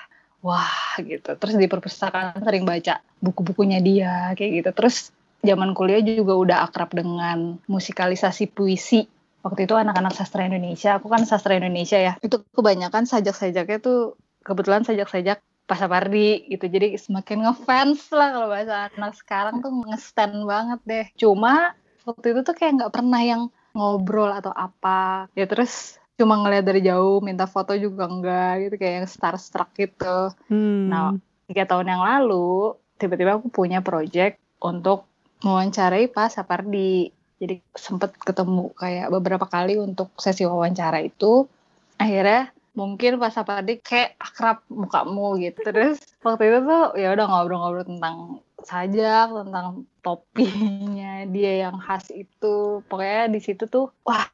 wah 0.43 0.99
gitu 0.99 1.39
terus 1.39 1.55
di 1.55 1.71
perpustakaan 1.71 2.43
sering 2.43 2.67
baca 2.67 2.99
buku-bukunya 3.23 3.79
dia 3.79 4.35
kayak 4.35 4.51
gitu 4.61 4.71
terus 4.75 5.15
zaman 5.43 5.75
kuliah 5.75 6.01
juga 6.01 6.39
udah 6.39 6.59
akrab 6.71 6.95
dengan 6.95 7.59
musikalisasi 7.67 8.55
puisi. 8.55 9.05
Waktu 9.43 9.67
itu 9.67 9.75
anak-anak 9.75 10.15
sastra 10.15 10.47
Indonesia, 10.47 11.03
aku 11.03 11.11
kan 11.11 11.27
sastra 11.27 11.59
Indonesia 11.59 11.99
ya. 11.99 12.15
Itu 12.23 12.47
kebanyakan 12.55 13.11
sajak-sajaknya 13.11 13.83
tuh 13.83 14.15
kebetulan 14.47 14.87
sajak-sajak 14.87 15.43
Pasapardi 15.67 16.47
gitu. 16.47 16.71
Jadi 16.71 16.95
semakin 16.95 17.47
ngefans 17.47 18.11
lah 18.15 18.35
kalau 18.35 18.49
bahasa 18.51 18.91
anak 18.95 19.15
sekarang 19.19 19.63
tuh 19.63 19.71
ngestan 19.83 20.47
banget 20.47 20.81
deh. 20.87 21.07
Cuma 21.19 21.75
waktu 22.07 22.35
itu 22.35 22.41
tuh 22.47 22.55
kayak 22.55 22.73
nggak 22.83 22.95
pernah 22.95 23.23
yang 23.23 23.43
ngobrol 23.75 24.31
atau 24.31 24.55
apa. 24.55 25.27
Ya 25.35 25.47
terus 25.51 26.02
cuma 26.17 26.39
ngeliat 26.39 26.65
dari 26.65 26.85
jauh, 26.85 27.19
minta 27.25 27.49
foto 27.49 27.73
juga 27.75 28.07
enggak 28.07 28.69
gitu 28.69 28.75
kayak 28.79 28.95
yang 29.03 29.09
starstruck 29.09 29.73
gitu. 29.75 30.33
Hmm. 30.47 30.87
Nah, 30.89 31.17
tiga 31.49 31.65
tahun 31.67 31.89
yang 31.89 32.03
lalu 32.05 32.77
tiba-tiba 33.01 33.41
aku 33.41 33.51
punya 33.51 33.83
project 33.83 34.39
untuk 34.63 35.09
mewawancarai 35.43 36.07
Pak 36.13 36.29
Sapardi. 36.31 37.11
Jadi 37.43 37.59
sempet 37.75 38.15
ketemu 38.23 38.71
kayak 38.79 39.11
beberapa 39.11 39.51
kali 39.51 39.75
untuk 39.75 40.15
sesi 40.15 40.47
wawancara 40.47 41.03
itu. 41.03 41.51
Akhirnya 41.99 42.55
mungkin 42.79 43.19
Pak 43.19 43.33
Sapardi 43.35 43.83
kayak 43.83 44.15
akrab 44.23 44.63
mukamu 44.71 45.43
gitu. 45.43 45.59
Terus 45.67 45.99
waktu 46.23 46.55
itu 46.55 46.59
tuh 46.63 46.85
ya 46.95 47.11
udah 47.11 47.27
ngobrol-ngobrol 47.27 47.83
tentang 47.83 48.17
sajak, 48.63 49.35
tentang 49.35 49.83
topinya 50.07 51.27
dia 51.27 51.67
yang 51.67 51.83
khas 51.83 52.15
itu. 52.15 52.87
Pokoknya 52.87 53.27
di 53.27 53.41
situ 53.43 53.67
tuh 53.67 53.91
wah 54.07 54.31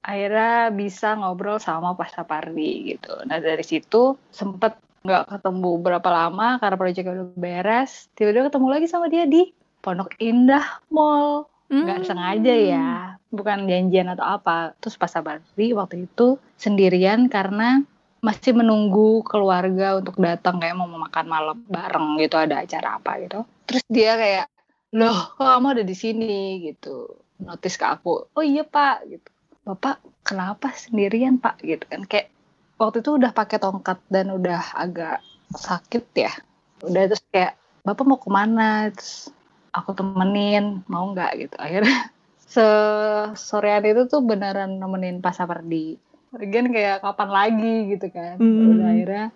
akhirnya 0.00 0.72
bisa 0.72 1.16
ngobrol 1.16 1.60
sama 1.60 1.92
Pak 1.96 2.16
Sapardi 2.16 2.96
gitu. 2.96 3.12
Nah 3.28 3.38
dari 3.40 3.64
situ 3.64 4.16
sempet 4.32 4.76
nggak 5.00 5.32
ketemu 5.32 5.80
berapa 5.80 6.08
lama 6.12 6.60
karena 6.60 6.76
proyeknya 6.76 7.12
udah 7.16 7.28
beres. 7.36 8.08
Tiba-tiba 8.16 8.52
ketemu 8.52 8.66
lagi 8.68 8.86
sama 8.88 9.06
dia 9.08 9.24
di 9.24 9.48
Pondok 9.80 10.16
Indah 10.20 10.84
Mall. 10.92 11.48
Nggak 11.70 12.02
Hmm. 12.02 12.08
sengaja 12.10 12.54
ya, 12.58 12.88
bukan 13.30 13.70
janjian 13.70 14.10
atau 14.10 14.26
apa. 14.26 14.74
Terus 14.82 14.98
Pak 14.98 15.06
Sapardi 15.06 15.70
waktu 15.70 16.10
itu 16.10 16.34
sendirian 16.58 17.30
karena 17.30 17.78
masih 18.20 18.52
menunggu 18.52 19.24
keluarga 19.24 19.96
untuk 19.96 20.20
datang 20.20 20.60
kayak 20.60 20.76
mau 20.76 20.90
makan 20.90 21.26
malam 21.30 21.56
bareng 21.64 22.20
gitu 22.20 22.36
ada 22.36 22.60
acara 22.60 23.00
apa 23.00 23.22
gitu. 23.22 23.46
Terus 23.64 23.82
dia 23.88 24.12
kayak, 24.18 24.46
loh 24.92 25.32
kok 25.38 25.46
kamu 25.46 25.80
ada 25.80 25.84
di 25.86 25.96
sini 25.96 26.60
gitu. 26.68 27.16
Notice 27.40 27.80
ke 27.80 27.86
aku, 27.88 28.28
oh 28.34 28.44
iya 28.44 28.66
pak 28.66 29.08
gitu. 29.08 29.30
Bapak 29.64 30.00
kenapa 30.24 30.72
sendirian 30.72 31.36
pak 31.36 31.60
gitu 31.60 31.84
kan 31.84 32.04
kayak 32.08 32.32
waktu 32.80 33.04
itu 33.04 33.20
udah 33.20 33.30
pakai 33.36 33.60
tongkat 33.60 34.00
dan 34.08 34.32
udah 34.32 34.72
agak 34.72 35.20
sakit 35.52 36.04
ya. 36.16 36.32
Udah 36.80 37.12
terus 37.12 37.24
kayak 37.28 37.60
bapak 37.84 38.04
mau 38.08 38.16
ke 38.16 38.30
mana? 38.32 38.88
Terus 38.94 39.28
aku 39.74 39.92
temenin 39.92 40.82
mau 40.88 41.12
nggak 41.12 41.30
gitu. 41.36 41.56
Akhirnya 41.60 42.08
sesorean 42.52 43.84
itu 43.86 44.08
tuh 44.08 44.24
beneran 44.24 44.80
nemenin 44.80 45.20
Pak 45.20 45.36
Sapardi. 45.36 46.00
Lagian 46.34 46.70
kayak 46.70 47.02
kapan 47.02 47.30
lagi 47.30 47.76
gitu 47.92 48.06
kan. 48.10 48.38
Hmm. 48.38 48.78
Udah 48.78 48.88
akhirnya 48.94 49.26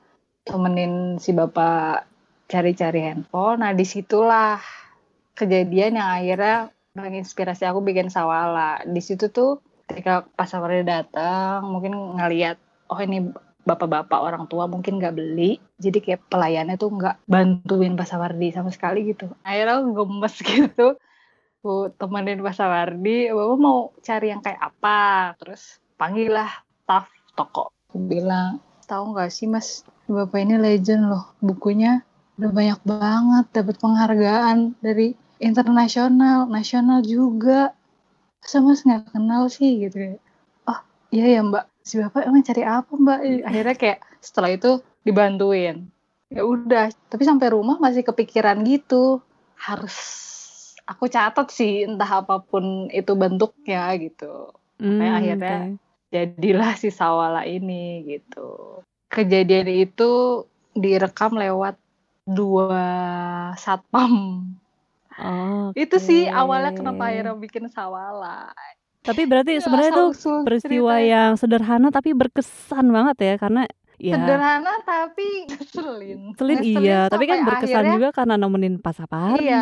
temenin 0.45 0.93
si 1.19 1.31
bapak 1.37 2.07
cari-cari 2.49 3.00
handphone. 3.04 3.61
Nah 3.61 3.73
di 3.75 3.85
situlah 3.87 4.62
kejadian 5.35 5.99
yang 5.99 6.09
akhirnya 6.09 6.57
menginspirasi 6.95 7.66
aku 7.66 7.83
bikin 7.83 8.09
sawala. 8.09 8.78
Di 8.87 9.02
situ 9.02 9.31
tuh 9.31 9.59
ketika 9.94 10.26
Sapardi 10.42 10.82
datang 10.82 11.70
mungkin 11.70 11.94
ngeliat 12.18 12.58
oh 12.90 12.98
ini 12.98 13.30
bapak-bapak 13.64 14.20
orang 14.20 14.44
tua 14.50 14.66
mungkin 14.66 14.98
nggak 14.98 15.14
beli. 15.14 15.62
Jadi 15.78 16.02
kayak 16.02 16.26
pelayannya 16.28 16.76
tuh 16.76 16.92
nggak 16.92 17.24
bantuin 17.30 17.96
Pak 17.96 18.10
Sawardi 18.10 18.50
sama 18.50 18.74
sekali 18.74 19.14
gitu. 19.14 19.30
Akhirnya 19.46 19.80
aku 19.80 19.90
gemes 20.04 20.34
gitu. 20.50 20.86
Aku 21.62 21.94
temenin 21.96 22.44
Pak 22.44 22.58
Sawardi 22.58 23.32
bapak 23.32 23.56
mau 23.56 23.94
cari 24.02 24.34
yang 24.34 24.42
kayak 24.44 24.60
apa? 24.60 25.32
Terus 25.40 25.80
panggil 25.96 26.34
lah 26.34 26.50
staff 26.84 27.08
toko. 27.38 27.72
Aku 27.88 28.02
bilang 28.04 28.60
tahu 28.84 29.16
nggak 29.16 29.30
sih 29.32 29.48
mas? 29.48 29.86
Bapak 30.10 30.44
ini 30.44 30.60
legend 30.60 31.08
loh. 31.08 31.32
Bukunya 31.40 32.04
udah 32.36 32.50
banyak 32.50 32.80
banget 32.84 33.46
dapat 33.54 33.78
penghargaan 33.80 34.74
dari 34.82 35.14
internasional 35.38 36.50
nasional 36.50 37.00
juga 37.00 37.72
sama 38.44 38.72
mas 38.72 38.84
nggak 38.84 39.12
kenal 39.12 39.42
sih 39.48 39.88
gitu. 39.88 40.20
Oh 40.68 40.78
iya 41.10 41.38
ya 41.38 41.40
mbak. 41.44 41.64
Si 41.84 42.00
bapak 42.00 42.24
emang 42.28 42.44
cari 42.44 42.62
apa 42.64 42.92
mbak? 42.94 43.18
Akhirnya 43.44 43.76
kayak 43.76 43.98
setelah 44.20 44.50
itu 44.52 44.70
dibantuin. 45.04 45.88
Ya 46.32 46.42
udah 46.44 46.90
tapi 47.12 47.22
sampai 47.24 47.48
rumah 47.52 47.76
masih 47.80 48.04
kepikiran 48.04 48.64
gitu. 48.64 49.20
Harus 49.56 49.96
aku 50.84 51.08
catat 51.08 51.48
sih 51.48 51.88
entah 51.88 52.24
apa 52.24 52.40
pun 52.44 52.88
itu 52.92 53.12
bentuknya 53.16 53.92
gitu. 54.00 54.52
Hmm, 54.80 55.00
Kayak 55.00 55.14
akhirnya 55.20 55.56
oke. 55.56 55.70
jadilah 56.12 56.72
si 56.76 56.88
sawala 56.92 57.42
ini 57.48 58.04
gitu. 58.04 58.80
Kejadian 59.08 59.68
itu 59.70 60.42
direkam 60.74 61.38
lewat 61.38 61.78
dua 62.26 62.82
satpam 63.54 64.42
Oke. 65.14 65.78
itu 65.78 65.97
sih 65.97 66.26
awalnya 66.26 66.73
kenapa 66.73 67.06
akhirnya 67.06 67.35
bikin 67.35 67.66
sawala 67.68 68.50
Tapi 69.00 69.28
berarti 69.28 69.61
sebenarnya 69.61 69.92
itu 69.92 70.06
peristiwa 70.42 70.97
ceritanya. 70.97 71.12
yang 71.12 71.30
sederhana 71.37 71.88
tapi 71.88 72.16
berkesan 72.16 72.88
banget 72.88 73.16
ya 73.21 73.35
karena 73.37 73.62
ya 74.00 74.16
sederhana 74.16 74.73
tapi 74.83 75.44
ngeselin. 75.44 76.33
Selin 76.35 76.56
Ngeselin 76.59 76.83
iya, 76.83 77.00
tapi 77.06 77.25
kan 77.28 77.44
berkesan 77.44 77.85
akhirnya- 77.85 77.94
juga 77.94 78.09
karena 78.11 78.35
nemenin 78.35 78.80
Pak 78.80 78.92
Sapardi. 78.97 79.44
Iya. 79.44 79.61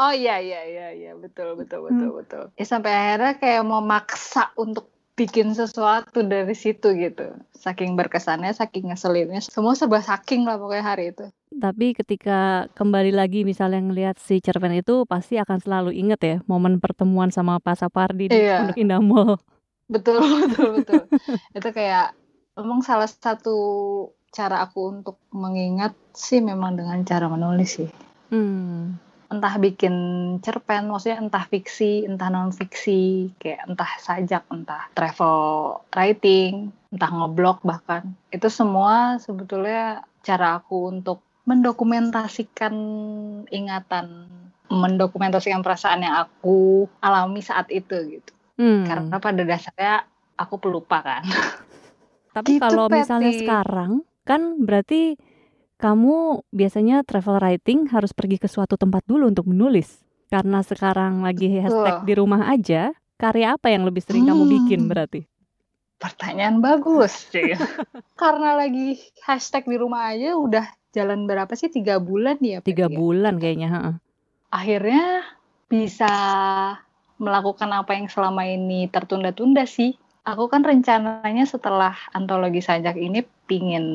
Oh 0.00 0.08
iya 0.08 0.40
iya 0.40 0.60
iya 0.64 0.88
iya 0.96 1.12
betul 1.12 1.52
betul 1.54 1.84
betul 1.84 2.10
betul. 2.16 2.44
Ya 2.56 2.64
sampai 2.64 2.88
akhirnya 2.88 3.36
kayak 3.36 3.62
mau 3.68 3.84
maksa 3.84 4.48
untuk 4.56 4.88
bikin 5.12 5.52
sesuatu 5.52 6.24
dari 6.24 6.56
situ 6.56 6.96
gitu. 6.96 7.36
Saking 7.52 7.92
berkesannya, 7.92 8.56
saking 8.56 8.88
ngeselinnya, 8.88 9.44
semua 9.44 9.76
serba 9.76 10.00
saking 10.00 10.48
lah 10.48 10.56
pokoknya 10.56 10.80
hari 10.80 11.12
itu. 11.12 11.28
Tapi 11.50 11.98
ketika 11.98 12.70
kembali 12.78 13.10
lagi 13.10 13.42
misalnya 13.42 13.82
ngelihat 13.82 14.22
si 14.22 14.38
cerpen 14.38 14.70
itu 14.70 15.02
pasti 15.02 15.34
akan 15.34 15.58
selalu 15.58 15.90
inget 15.90 16.20
ya 16.22 16.36
momen 16.46 16.78
pertemuan 16.78 17.34
sama 17.34 17.58
Pak 17.58 17.74
Sapardi 17.82 18.30
di 18.30 18.38
Iya. 18.38 18.62
Pondok 18.62 18.78
Indah 18.78 19.02
Mall. 19.02 19.34
Betul 19.90 20.22
betul 20.46 20.68
betul. 20.78 21.02
itu 21.50 21.68
kayak 21.74 22.14
memang 22.54 22.86
salah 22.86 23.10
satu 23.10 23.56
cara 24.30 24.62
aku 24.62 25.02
untuk 25.02 25.18
mengingat 25.34 25.90
sih 26.14 26.38
memang 26.38 26.78
dengan 26.78 27.02
cara 27.02 27.26
menulis 27.26 27.82
sih. 27.82 27.90
Hmm. 28.30 28.94
entah 29.30 29.62
bikin 29.62 29.94
cerpen, 30.42 30.90
maksudnya 30.90 31.22
entah 31.22 31.46
fiksi, 31.46 32.02
entah 32.02 32.34
non 32.34 32.50
fiksi, 32.50 33.30
kayak 33.38 33.62
entah 33.62 33.86
sajak, 34.02 34.42
entah 34.50 34.90
travel 34.90 35.38
writing, 35.94 36.74
entah 36.90 37.06
ngeblog 37.14 37.62
bahkan. 37.62 38.10
Itu 38.34 38.50
semua 38.50 39.22
sebetulnya 39.22 40.02
cara 40.26 40.58
aku 40.58 40.90
untuk 40.90 41.22
mendokumentasikan 41.50 42.74
ingatan, 43.50 44.06
mendokumentasikan 44.70 45.60
perasaan 45.60 46.06
yang 46.06 46.14
aku 46.22 46.86
alami 47.02 47.42
saat 47.42 47.66
itu 47.68 48.18
gitu. 48.18 48.32
Hmm. 48.54 48.86
Karena 48.86 49.16
pada 49.18 49.42
dasarnya 49.42 50.06
aku 50.38 50.62
pelupa 50.62 51.02
kan. 51.02 51.26
Tapi 52.36 52.56
Gitu, 52.56 52.62
kalau 52.62 52.86
misalnya 52.86 53.34
Peti. 53.34 53.42
sekarang 53.42 54.06
kan 54.22 54.62
berarti 54.62 55.18
kamu 55.76 56.46
biasanya 56.52 57.02
travel 57.02 57.42
writing 57.42 57.90
harus 57.90 58.14
pergi 58.14 58.38
ke 58.38 58.46
suatu 58.46 58.78
tempat 58.78 59.02
dulu 59.02 59.26
untuk 59.26 59.50
menulis. 59.50 59.98
Karena 60.30 60.62
sekarang 60.62 61.26
lagi 61.26 61.50
hashtag 61.58 62.04
Betul. 62.04 62.06
di 62.06 62.14
rumah 62.14 62.46
aja, 62.46 62.94
karya 63.18 63.58
apa 63.58 63.74
yang 63.74 63.82
lebih 63.82 63.98
sering 63.98 64.30
kamu 64.30 64.46
Hmm. 64.46 64.52
bikin 64.62 64.80
berarti? 64.86 65.20
Pertanyaan 65.98 66.62
bagus 66.62 67.28
sih. 67.28 67.50
Karena 68.20 68.54
lagi 68.54 68.94
hashtag 69.26 69.66
di 69.66 69.74
rumah 69.74 70.14
aja 70.14 70.38
udah 70.38 70.64
jalan 70.90 71.26
berapa 71.26 71.50
sih? 71.54 71.70
Tiga 71.70 71.98
bulan 72.02 72.38
ya? 72.42 72.58
Tiga 72.62 72.86
ya? 72.90 72.94
bulan 72.94 73.38
kayaknya. 73.38 73.98
akhirnya 74.50 75.22
bisa 75.70 76.10
melakukan 77.22 77.70
apa 77.70 77.94
yang 77.94 78.10
selama 78.10 78.42
ini 78.48 78.90
tertunda-tunda 78.90 79.62
sih. 79.68 79.94
Aku 80.26 80.50
kan 80.50 80.66
rencananya 80.66 81.46
setelah 81.46 81.94
antologi 82.10 82.58
sajak 82.58 82.98
ini 82.98 83.22
pingin 83.46 83.86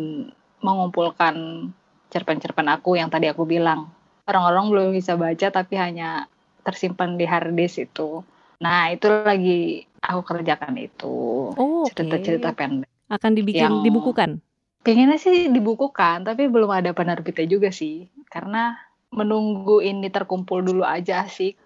mengumpulkan 0.63 1.67
cerpen-cerpen 2.09 2.71
aku 2.71 2.95
yang 2.95 3.11
tadi 3.11 3.27
aku 3.27 3.43
bilang. 3.43 3.91
Orang-orang 4.25 4.65
belum 4.71 4.87
bisa 4.95 5.13
baca 5.19 5.53
tapi 5.53 5.77
hanya 5.77 6.25
tersimpan 6.65 7.19
di 7.19 7.27
hard 7.29 7.53
disk 7.53 7.85
itu. 7.85 8.25
Nah 8.57 8.89
itu 8.89 9.05
lagi 9.05 9.85
aku 10.01 10.21
kerjakan 10.25 10.79
itu. 10.79 11.51
Oh. 11.53 11.85
Cerita-cerita 11.91 12.55
pendek. 12.57 12.89
Akan 13.05 13.37
dibikin 13.37 13.69
Yang- 13.69 13.85
dibukukan. 13.85 14.41
Pengennya 14.85 15.17
sih 15.17 15.49
dibukukan 15.49 16.21
tapi 16.21 16.45
belum 16.45 16.69
ada 16.69 16.93
penerbitnya 16.93 17.49
juga 17.49 17.73
sih. 17.73 18.05
Karena 18.29 18.77
menunggu 19.09 19.81
ini 19.81 20.07
terkumpul 20.13 20.61
dulu 20.61 20.85
aja 20.85 21.25
sih. 21.25 21.57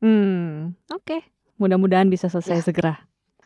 Hmm, 0.00 0.72
oke. 0.88 1.20
Mudah-mudahan 1.60 2.08
bisa 2.08 2.32
selesai 2.32 2.58
Ya. 2.58 2.64
segera. 2.64 2.94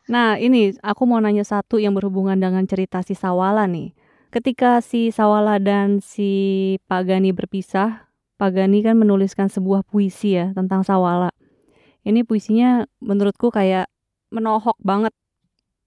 Nah, 0.06 0.38
ini 0.38 0.70
aku 0.80 1.02
mau 1.04 1.18
nanya 1.18 1.42
satu 1.42 1.82
yang 1.82 1.90
berhubungan 1.92 2.38
dengan 2.38 2.62
cerita 2.70 3.02
si 3.02 3.18
Sawala 3.18 3.66
nih. 3.66 3.90
Ketika 4.30 4.78
si 4.78 5.10
Sawala 5.10 5.58
dan 5.58 5.98
si 5.98 6.30
Pak 6.86 7.10
Gani 7.10 7.34
berpisah, 7.34 8.06
Pagani 8.36 8.84
kan 8.84 9.00
menuliskan 9.00 9.48
sebuah 9.48 9.80
puisi 9.82 10.36
ya 10.36 10.52
tentang 10.52 10.84
Sawala. 10.84 11.32
Ini 12.04 12.22
puisinya 12.22 12.84
menurutku 13.00 13.48
kayak 13.48 13.88
menohok 14.28 14.76
banget. 14.84 15.10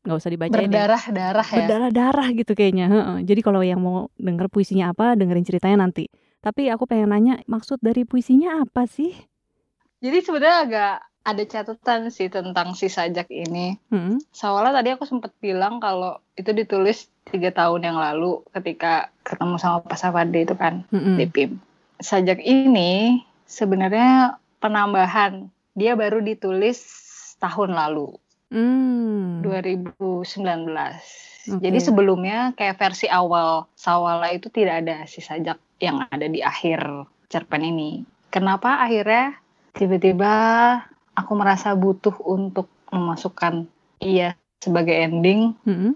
Nggak 0.10 0.18
usah 0.26 0.32
dibaca 0.34 0.58
ya. 0.58 0.66
Berdarah-darah 0.66 1.48
ya. 1.54 1.58
Berdarah-darah 1.62 2.28
gitu 2.34 2.58
kayaknya. 2.58 2.88
Jadi 3.22 3.46
kalau 3.46 3.62
yang 3.62 3.78
mau 3.78 4.10
denger 4.18 4.50
puisinya 4.50 4.90
apa, 4.90 5.14
dengerin 5.14 5.46
ceritanya 5.46 5.86
nanti. 5.86 6.10
Tapi 6.42 6.66
aku 6.74 6.90
pengen 6.90 7.14
nanya, 7.14 7.46
maksud 7.46 7.78
dari 7.78 8.10
puisinya 8.10 8.66
apa 8.66 8.90
sih? 8.90 9.14
Jadi 10.02 10.18
sebenarnya 10.26 10.58
agak 10.66 10.96
ada 11.20 11.44
catatan 11.46 12.10
sih 12.10 12.32
tentang 12.32 12.74
si 12.74 12.90
sajak 12.90 13.30
ini. 13.30 13.78
Hmm. 13.94 14.18
Sawala 14.34 14.74
tadi 14.74 14.96
aku 14.96 15.06
sempat 15.06 15.36
bilang 15.38 15.78
kalau 15.78 16.18
itu 16.40 16.50
ditulis 16.56 17.12
tiga 17.30 17.54
tahun 17.54 17.86
yang 17.86 18.02
lalu 18.02 18.42
ketika 18.56 19.14
ketemu 19.22 19.62
sama 19.62 19.86
Pak 19.86 20.00
Safade 20.00 20.42
itu 20.42 20.56
kan 20.58 20.88
Mm-mm. 20.90 21.22
di 21.22 21.30
PIM. 21.30 21.62
Sajak 22.02 22.42
ini 22.42 23.22
sebenarnya 23.46 24.42
penambahan. 24.58 25.54
Dia 25.78 25.94
baru 25.94 26.24
ditulis 26.24 26.80
tahun 27.38 27.76
lalu, 27.76 28.16
Hmm. 28.50 29.46
2019. 29.46 30.10
Oke. 31.50 31.62
Jadi 31.64 31.80
sebelumnya 31.82 32.54
kayak 32.54 32.78
versi 32.78 33.08
awal 33.10 33.70
Sawala 33.74 34.30
itu 34.34 34.50
tidak 34.54 34.86
ada 34.86 35.06
si 35.06 35.22
sajak 35.22 35.58
yang 35.80 36.06
ada 36.10 36.28
di 36.28 36.44
akhir 36.44 37.08
cerpen 37.30 37.64
ini. 37.64 38.04
Kenapa 38.30 38.82
akhirnya 38.82 39.38
tiba-tiba 39.74 40.34
aku 41.18 41.32
merasa 41.34 41.74
butuh 41.74 42.14
untuk 42.26 42.70
memasukkan 42.94 43.66
ia 44.02 44.36
sebagai 44.62 44.94
ending? 44.94 45.58
Mm-mm. 45.66 45.94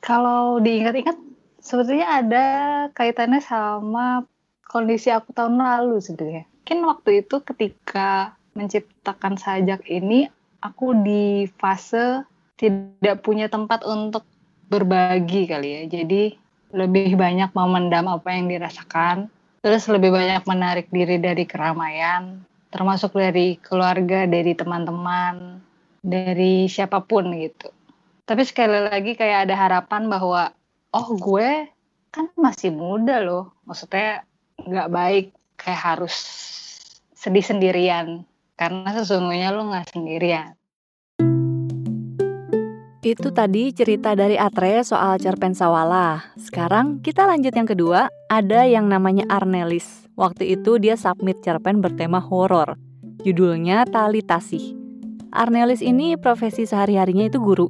Kalau 0.00 0.60
diingat-ingat 0.60 1.16
sebetulnya 1.60 2.20
ada 2.20 2.46
kaitannya 2.92 3.40
sama 3.40 4.28
kondisi 4.68 5.08
aku 5.08 5.32
tahun 5.32 5.56
lalu 5.60 6.00
sebenarnya. 6.00 6.44
Mungkin 6.64 6.78
waktu 6.88 7.10
itu 7.24 7.36
ketika 7.44 8.36
menciptakan 8.56 9.36
sajak 9.36 9.84
ini 9.88 10.28
aku 10.64 10.96
di 11.04 11.44
fase 11.60 12.24
tidak 12.56 13.20
punya 13.20 13.52
tempat 13.52 13.84
untuk 13.84 14.24
berbagi 14.72 15.44
kali 15.44 15.68
ya. 15.68 15.82
Jadi 16.00 16.32
lebih 16.72 17.14
banyak 17.20 17.52
memendam 17.52 18.08
apa 18.08 18.32
yang 18.32 18.48
dirasakan, 18.48 19.28
terus 19.60 19.86
lebih 19.92 20.10
banyak 20.10 20.42
menarik 20.48 20.88
diri 20.88 21.20
dari 21.20 21.44
keramaian, 21.44 22.40
termasuk 22.72 23.14
dari 23.14 23.60
keluarga, 23.60 24.24
dari 24.24 24.56
teman-teman, 24.56 25.60
dari 26.00 26.66
siapa 26.66 27.04
pun 27.04 27.30
gitu. 27.36 27.68
Tapi 28.24 28.42
sekali 28.42 28.88
lagi 28.88 29.12
kayak 29.14 29.46
ada 29.46 29.54
harapan 29.54 30.08
bahwa 30.08 30.50
oh 30.96 31.08
gue 31.14 31.68
kan 32.08 32.26
masih 32.34 32.72
muda 32.72 33.20
loh, 33.20 33.52
maksudnya 33.68 34.24
nggak 34.58 34.90
baik 34.90 35.26
kayak 35.60 35.82
harus 35.94 36.14
sedih 37.14 37.44
sendirian 37.44 38.26
karena 38.54 38.90
sesungguhnya 38.94 39.50
lo 39.50 39.66
nggak 39.70 39.86
sendirian. 39.90 40.54
Itu 43.04 43.36
tadi 43.36 43.68
cerita 43.76 44.16
dari 44.16 44.40
Atre 44.40 44.80
soal 44.80 45.20
cerpen 45.20 45.52
Sawala. 45.52 46.32
Sekarang 46.40 47.04
kita 47.04 47.28
lanjut 47.28 47.52
yang 47.52 47.68
kedua, 47.68 48.08
ada 48.32 48.64
yang 48.64 48.88
namanya 48.88 49.28
Arnelis. 49.28 50.08
Waktu 50.16 50.56
itu 50.56 50.80
dia 50.80 50.96
submit 50.96 51.44
cerpen 51.44 51.84
bertema 51.84 52.16
horor. 52.16 52.80
Judulnya 53.20 53.84
Tali 53.84 54.24
Tasih. 54.24 54.72
Arnelis 55.36 55.84
ini 55.84 56.16
profesi 56.16 56.64
sehari-harinya 56.64 57.28
itu 57.28 57.44
guru. 57.44 57.68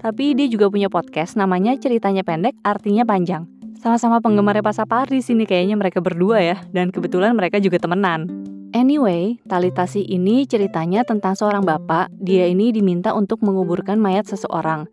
Tapi 0.00 0.32
dia 0.32 0.48
juga 0.48 0.72
punya 0.72 0.88
podcast 0.88 1.36
namanya 1.36 1.76
Ceritanya 1.76 2.24
Pendek 2.24 2.56
Artinya 2.64 3.04
Panjang. 3.04 3.44
Sama-sama 3.84 4.24
penggemarnya 4.24 4.64
Pasapar 4.64 5.12
di 5.12 5.20
sini 5.20 5.44
kayaknya 5.44 5.76
mereka 5.76 6.00
berdua 6.00 6.40
ya, 6.40 6.56
dan 6.72 6.88
kebetulan 6.88 7.36
mereka 7.36 7.60
juga 7.60 7.76
temenan. 7.76 8.49
Anyway, 8.70 9.42
Talitasi 9.50 10.06
ini 10.06 10.46
ceritanya 10.46 11.02
tentang 11.02 11.34
seorang 11.34 11.66
bapak. 11.66 12.06
Dia 12.22 12.46
ini 12.46 12.70
diminta 12.70 13.10
untuk 13.18 13.42
menguburkan 13.42 13.98
mayat 13.98 14.30
seseorang. 14.30 14.86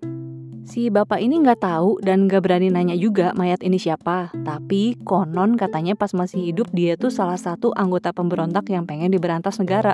Si 0.65 0.89
bapak 0.89 1.21
ini 1.21 1.39
nggak 1.45 1.61
tahu 1.61 2.01
dan 2.01 2.25
nggak 2.25 2.41
berani 2.43 2.73
nanya 2.73 2.97
juga 2.97 3.37
mayat 3.37 3.61
ini 3.61 3.77
siapa. 3.77 4.33
Tapi 4.33 4.97
konon 5.05 5.55
katanya 5.55 5.93
pas 5.93 6.11
masih 6.17 6.51
hidup 6.51 6.73
dia 6.73 6.97
tuh 6.97 7.13
salah 7.13 7.37
satu 7.37 7.69
anggota 7.77 8.09
pemberontak 8.11 8.65
yang 8.73 8.89
pengen 8.89 9.13
diberantas 9.13 9.61
negara. 9.61 9.93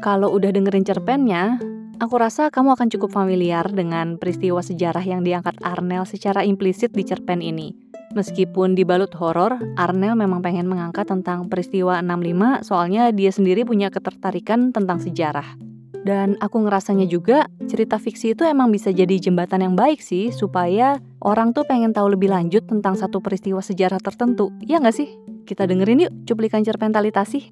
Kalau 0.00 0.32
udah 0.32 0.50
dengerin 0.50 0.88
cerpennya, 0.88 1.62
aku 2.00 2.16
rasa 2.16 2.48
kamu 2.48 2.72
akan 2.72 2.88
cukup 2.88 3.12
familiar 3.12 3.68
dengan 3.68 4.16
peristiwa 4.16 4.64
sejarah 4.64 5.04
yang 5.04 5.20
diangkat 5.22 5.60
Arnel 5.60 6.08
secara 6.08 6.40
implisit 6.42 6.90
di 6.96 7.04
cerpen 7.04 7.44
ini. 7.44 7.93
Meskipun 8.14 8.78
dibalut 8.78 9.10
horor, 9.18 9.58
Arnel 9.74 10.14
memang 10.14 10.38
pengen 10.38 10.70
mengangkat 10.70 11.10
tentang 11.10 11.50
peristiwa 11.50 11.98
65 11.98 12.62
soalnya 12.62 13.10
dia 13.10 13.34
sendiri 13.34 13.66
punya 13.66 13.90
ketertarikan 13.90 14.70
tentang 14.70 15.02
sejarah. 15.02 15.58
Dan 16.04 16.38
aku 16.38 16.62
ngerasanya 16.62 17.10
juga 17.10 17.50
cerita 17.66 17.98
fiksi 17.98 18.38
itu 18.38 18.46
emang 18.46 18.70
bisa 18.70 18.94
jadi 18.94 19.18
jembatan 19.18 19.66
yang 19.66 19.74
baik 19.74 19.98
sih 19.98 20.30
supaya 20.30 21.02
orang 21.24 21.50
tuh 21.50 21.66
pengen 21.66 21.90
tahu 21.90 22.14
lebih 22.14 22.30
lanjut 22.30 22.62
tentang 22.70 22.94
satu 22.94 23.18
peristiwa 23.18 23.58
sejarah 23.58 23.98
tertentu. 23.98 24.54
Iya 24.62 24.78
nggak 24.78 24.94
sih? 24.94 25.10
Kita 25.42 25.66
dengerin 25.66 26.06
yuk 26.06 26.12
cuplikan 26.28 26.62
cerpen 26.62 26.94
Talitasi. 26.94 27.50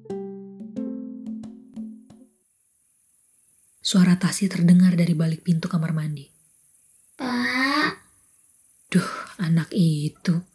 Suara 3.83 4.15
Tasi 4.15 4.47
terdengar 4.47 4.95
dari 4.95 5.11
balik 5.11 5.43
pintu 5.43 5.67
kamar 5.67 5.91
mandi. 5.91 6.23
Pak, 7.19 7.91
Duh, 8.93 9.11
anak 9.41 9.73
itu. 9.73 10.52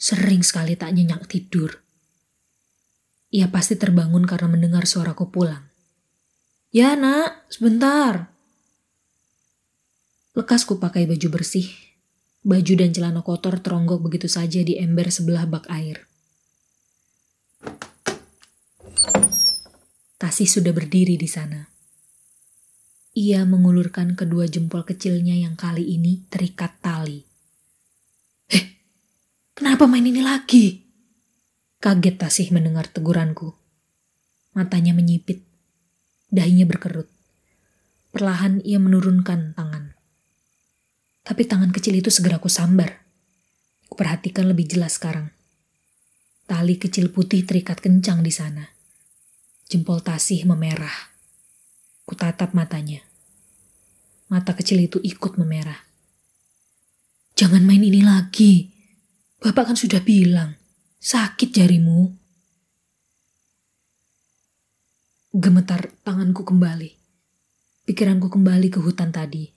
Sering 0.00 0.40
sekali 0.40 0.80
tak 0.80 0.96
nyenyak 0.96 1.28
tidur. 1.28 1.76
Ia 3.30 3.52
pasti 3.52 3.76
terbangun 3.76 4.24
karena 4.24 4.48
mendengar 4.48 4.88
suaraku 4.88 5.28
pulang. 5.28 5.68
Ya 6.72 6.96
nak, 6.96 7.44
sebentar. 7.52 8.32
Lekas 10.32 10.64
ku 10.64 10.80
pakai 10.80 11.04
baju 11.04 11.28
bersih. 11.28 11.68
Baju 12.40 12.72
dan 12.80 12.96
celana 12.96 13.20
kotor 13.20 13.60
teronggok 13.60 14.00
begitu 14.00 14.24
saja 14.24 14.64
di 14.64 14.80
ember 14.80 15.12
sebelah 15.12 15.44
bak 15.44 15.68
air. 15.68 16.08
Tasih 20.16 20.48
sudah 20.48 20.72
berdiri 20.72 21.20
di 21.20 21.28
sana. 21.28 21.68
Ia 23.12 23.44
mengulurkan 23.44 24.16
kedua 24.16 24.48
jempol 24.48 24.88
kecilnya 24.88 25.36
yang 25.36 25.60
kali 25.60 25.84
ini 25.84 26.24
terikat 26.32 26.80
tali. 26.80 27.29
Kenapa 29.60 29.84
main 29.84 30.08
ini 30.08 30.24
lagi? 30.24 30.88
Kaget 31.84 32.16
Tasih 32.16 32.48
mendengar 32.48 32.88
teguranku. 32.88 33.60
Matanya 34.56 34.96
menyipit, 34.96 35.44
dahinya 36.32 36.64
berkerut. 36.64 37.12
Perlahan 38.08 38.64
ia 38.64 38.80
menurunkan 38.80 39.52
tangan. 39.52 39.92
Tapi 41.28 41.44
tangan 41.44 41.76
kecil 41.76 42.00
itu 42.00 42.08
segera 42.08 42.40
ku 42.40 42.48
sambar. 42.48 43.04
Kuperhatikan 43.92 44.48
lebih 44.48 44.64
jelas 44.64 44.96
sekarang. 44.96 45.28
Tali 46.48 46.80
kecil 46.80 47.12
putih 47.12 47.44
terikat 47.44 47.84
kencang 47.84 48.24
di 48.24 48.32
sana. 48.32 48.64
Jempol 49.68 50.00
Tasih 50.00 50.48
memerah. 50.48 51.12
Kutatap 52.08 52.56
matanya. 52.56 53.04
Mata 54.32 54.56
kecil 54.56 54.80
itu 54.88 55.04
ikut 55.04 55.36
memerah. 55.36 55.84
Jangan 57.36 57.60
main 57.60 57.84
ini 57.84 58.00
lagi. 58.00 58.79
Bapak 59.40 59.72
kan 59.72 59.76
sudah 59.76 60.04
bilang, 60.04 60.60
sakit 61.00 61.48
jarimu. 61.48 62.12
Gemetar 65.32 65.96
tanganku 66.04 66.44
kembali. 66.44 66.92
Pikiranku 67.88 68.28
kembali 68.28 68.68
ke 68.68 68.84
hutan 68.84 69.08
tadi. 69.08 69.48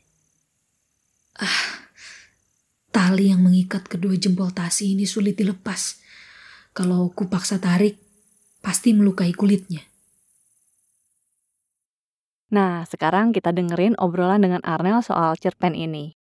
Ah, 1.35 1.83
tali 2.95 3.27
yang 3.27 3.43
mengikat 3.43 3.83
kedua 3.91 4.15
jempol 4.15 4.55
tasi 4.55 4.95
ini 4.95 5.03
sulit 5.03 5.35
dilepas. 5.35 5.99
Kalau 6.71 7.11
kupaksa 7.11 7.59
tarik, 7.59 7.99
pasti 8.63 8.95
melukai 8.95 9.35
kulitnya. 9.35 9.83
Nah, 12.55 12.87
sekarang 12.87 13.35
kita 13.35 13.51
dengerin 13.51 13.99
obrolan 13.99 14.47
dengan 14.47 14.63
Arnel 14.63 15.03
soal 15.03 15.35
cerpen 15.35 15.75
ini. 15.75 16.15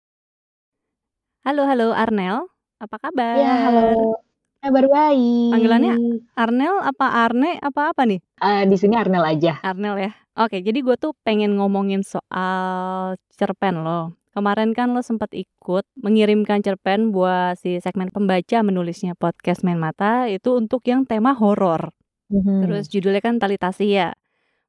Halo, 1.45 1.69
halo 1.69 1.93
Arnel. 1.93 2.49
Apa 2.81 2.97
kabar? 2.97 3.37
ya 3.37 3.53
halo. 3.69 4.17
Kabar 4.57 4.85
baik. 4.89 5.53
Panggilannya? 5.53 5.93
Arnel 6.33 6.75
apa 6.81 7.05
Arne 7.25 7.61
apa 7.61 7.93
apa 7.93 8.09
nih? 8.09 8.21
Eh, 8.41 8.65
di 8.65 8.77
sini 8.77 8.97
Arnel 8.97 9.21
aja. 9.21 9.61
Arnel 9.61 10.01
ya. 10.01 10.11
Oke, 10.33 10.65
jadi 10.65 10.81
gue 10.81 10.97
tuh 10.97 11.13
pengen 11.21 11.61
ngomongin 11.61 12.01
soal 12.01 13.17
cerpen 13.37 13.85
lo. 13.85 14.17
Kemarin 14.33 14.73
kan 14.73 14.97
lo 14.97 15.05
sempat 15.05 15.29
ikut 15.37 15.85
mengirimkan 15.93 16.65
cerpen 16.65 17.13
buat 17.13 17.59
si 17.61 17.77
segmen 17.83 18.09
pembaca 18.09 18.65
menulisnya 18.65 19.13
podcast 19.13 19.61
Main 19.61 19.77
Mata 19.77 20.25
itu 20.25 20.57
untuk 20.57 20.81
yang 20.89 21.05
tema 21.05 21.37
horor. 21.37 21.93
Mhm. 22.33 22.65
Terus 22.65 22.89
judulnya 22.89 23.21
kan 23.21 23.37
Talitasi 23.37 23.93
ya. 23.93 24.17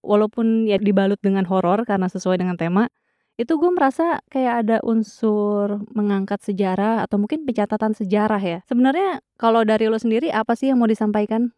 Walaupun 0.05 0.69
ya 0.69 0.77
dibalut 0.77 1.21
dengan 1.25 1.49
horor 1.49 1.89
karena 1.89 2.13
sesuai 2.13 2.37
dengan 2.37 2.61
tema, 2.61 2.93
itu 3.41 3.53
gue 3.57 3.71
merasa 3.73 4.21
kayak 4.29 4.55
ada 4.67 4.77
unsur 4.85 5.83
mengangkat 5.93 6.41
sejarah 6.45 7.05
atau 7.05 7.17
mungkin 7.17 7.49
pencatatan 7.49 7.97
sejarah 7.97 8.43
ya. 8.43 8.59
Sebenarnya 8.69 9.25
kalau 9.41 9.65
dari 9.65 9.89
lo 9.89 9.97
sendiri 9.97 10.29
apa 10.29 10.53
sih 10.55 10.71
yang 10.71 10.79
mau 10.79 10.91
disampaikan? 10.91 11.51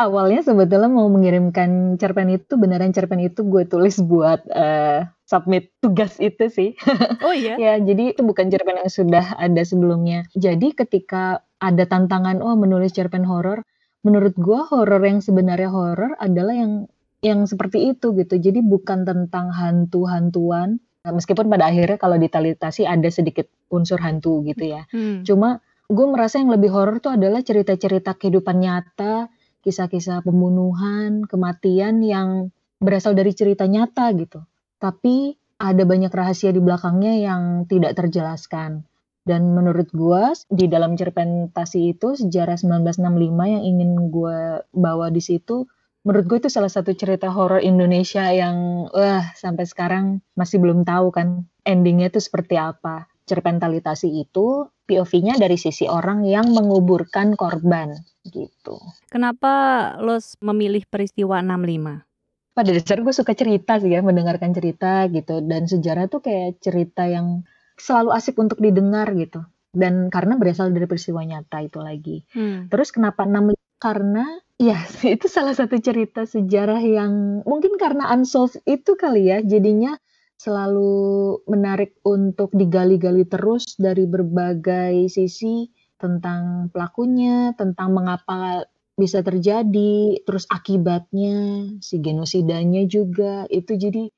awalnya 0.00 0.40
sebetulnya 0.40 0.88
mau 0.88 1.12
mengirimkan 1.12 2.00
cerpen 2.00 2.32
itu 2.32 2.56
beneran 2.56 2.96
cerpen 2.96 3.20
itu 3.20 3.44
gue 3.44 3.68
tulis 3.68 4.00
buat 4.00 4.40
uh, 4.48 5.04
submit 5.28 5.68
tugas 5.84 6.16
itu 6.16 6.48
sih. 6.48 6.70
Oh 7.20 7.36
iya. 7.36 7.60
ya, 7.60 7.72
jadi 7.76 8.16
itu 8.16 8.24
bukan 8.24 8.48
cerpen 8.48 8.80
yang 8.80 8.88
sudah 8.88 9.36
ada 9.36 9.60
sebelumnya. 9.60 10.24
Jadi 10.32 10.72
ketika 10.72 11.44
ada 11.60 11.84
tantangan 11.84 12.40
oh 12.40 12.56
menulis 12.56 12.96
cerpen 12.96 13.28
horor, 13.28 13.60
menurut 14.00 14.32
gue 14.40 14.60
horor 14.72 15.04
yang 15.04 15.20
sebenarnya 15.20 15.68
horor 15.68 16.16
adalah 16.16 16.56
yang 16.56 16.88
yang 17.20 17.44
seperti 17.44 17.92
itu 17.92 18.16
gitu. 18.16 18.40
Jadi 18.40 18.64
bukan 18.64 19.04
tentang 19.04 19.52
hantu-hantuan. 19.52 20.80
Nah, 21.00 21.12
meskipun 21.16 21.48
pada 21.48 21.72
akhirnya 21.72 21.96
kalau 21.96 22.20
ditalitasi 22.20 22.84
ada 22.84 23.08
sedikit 23.08 23.48
unsur 23.72 23.96
hantu 24.04 24.44
gitu 24.44 24.68
ya. 24.68 24.84
Hmm. 24.92 25.24
Cuma 25.24 25.64
gue 25.88 26.06
merasa 26.06 26.38
yang 26.38 26.52
lebih 26.52 26.68
horor 26.68 27.00
tuh 27.00 27.16
adalah 27.16 27.40
cerita-cerita 27.40 28.20
kehidupan 28.20 28.60
nyata, 28.60 29.32
kisah-kisah 29.64 30.20
pembunuhan, 30.20 31.24
kematian 31.24 32.04
yang 32.04 32.52
berasal 32.80 33.16
dari 33.16 33.32
cerita 33.32 33.64
nyata 33.64 34.12
gitu. 34.12 34.44
Tapi 34.76 35.36
ada 35.60 35.82
banyak 35.84 36.12
rahasia 36.12 36.52
di 36.52 36.60
belakangnya 36.60 37.20
yang 37.20 37.64
tidak 37.64 37.96
terjelaskan. 37.96 38.84
Dan 39.20 39.52
menurut 39.52 39.92
gue 39.92 40.22
di 40.48 40.64
dalam 40.68 40.96
cerpen 40.96 41.52
Tasi 41.52 41.92
itu 41.92 42.16
sejarah 42.16 42.56
1965 42.56 43.52
yang 43.52 43.62
ingin 43.64 43.90
gue 44.08 44.64
bawa 44.72 45.12
di 45.12 45.20
situ 45.20 45.68
menurut 46.04 46.24
gue 46.26 46.38
itu 46.46 46.50
salah 46.52 46.72
satu 46.72 46.96
cerita 46.96 47.28
horor 47.28 47.60
Indonesia 47.60 48.24
yang 48.32 48.88
wah 48.88 49.24
sampai 49.36 49.64
sekarang 49.68 50.24
masih 50.36 50.60
belum 50.60 50.84
tahu 50.84 51.12
kan 51.12 51.44
endingnya 51.64 52.08
itu 52.08 52.20
seperti 52.22 52.56
apa. 52.56 53.06
Cerpen 53.28 53.62
Talitasi 53.62 54.10
itu 54.10 54.66
POV-nya 54.90 55.38
dari 55.38 55.54
sisi 55.54 55.86
orang 55.86 56.26
yang 56.26 56.50
menguburkan 56.50 57.38
korban 57.38 57.94
gitu. 58.26 58.74
Kenapa 59.06 59.94
lo 60.02 60.18
memilih 60.42 60.82
peristiwa 60.90 61.38
65? 61.38 62.02
Pada 62.50 62.70
dasar 62.74 62.98
gue 62.98 63.14
suka 63.14 63.32
cerita 63.38 63.78
sih 63.78 63.94
ya, 63.94 64.02
mendengarkan 64.02 64.50
cerita 64.50 65.06
gitu. 65.14 65.38
Dan 65.46 65.70
sejarah 65.70 66.10
tuh 66.10 66.26
kayak 66.26 66.58
cerita 66.58 67.06
yang 67.06 67.46
selalu 67.78 68.10
asik 68.10 68.34
untuk 68.42 68.58
didengar 68.58 69.06
gitu. 69.14 69.46
Dan 69.70 70.10
karena 70.10 70.34
berasal 70.34 70.74
dari 70.74 70.90
peristiwa 70.90 71.22
nyata 71.22 71.62
itu 71.62 71.78
lagi. 71.78 72.26
Hmm. 72.34 72.66
Terus 72.66 72.90
kenapa 72.90 73.22
65? 73.22 73.54
Karena 73.78 74.26
ya 74.60 74.76
itu 75.16 75.26
salah 75.26 75.56
satu 75.56 75.80
cerita 75.80 76.28
sejarah 76.28 76.84
yang 76.84 77.40
mungkin 77.48 77.80
karena 77.80 78.12
unsolved 78.12 78.60
itu 78.68 78.94
kali 78.94 79.32
ya. 79.32 79.40
Jadinya 79.40 79.96
selalu 80.36 81.40
menarik 81.48 81.96
untuk 82.04 82.52
digali-gali 82.52 83.24
terus 83.28 83.76
dari 83.80 84.04
berbagai 84.04 85.08
sisi 85.08 85.68
tentang 86.00 86.72
pelakunya, 86.72 87.52
tentang 87.56 87.92
mengapa 87.92 88.64
bisa 88.96 89.24
terjadi, 89.24 90.20
terus 90.24 90.44
akibatnya, 90.48 91.68
si 91.80 92.00
genosidanya 92.00 92.84
juga, 92.84 93.48
itu 93.48 93.76
jadi 93.76 94.08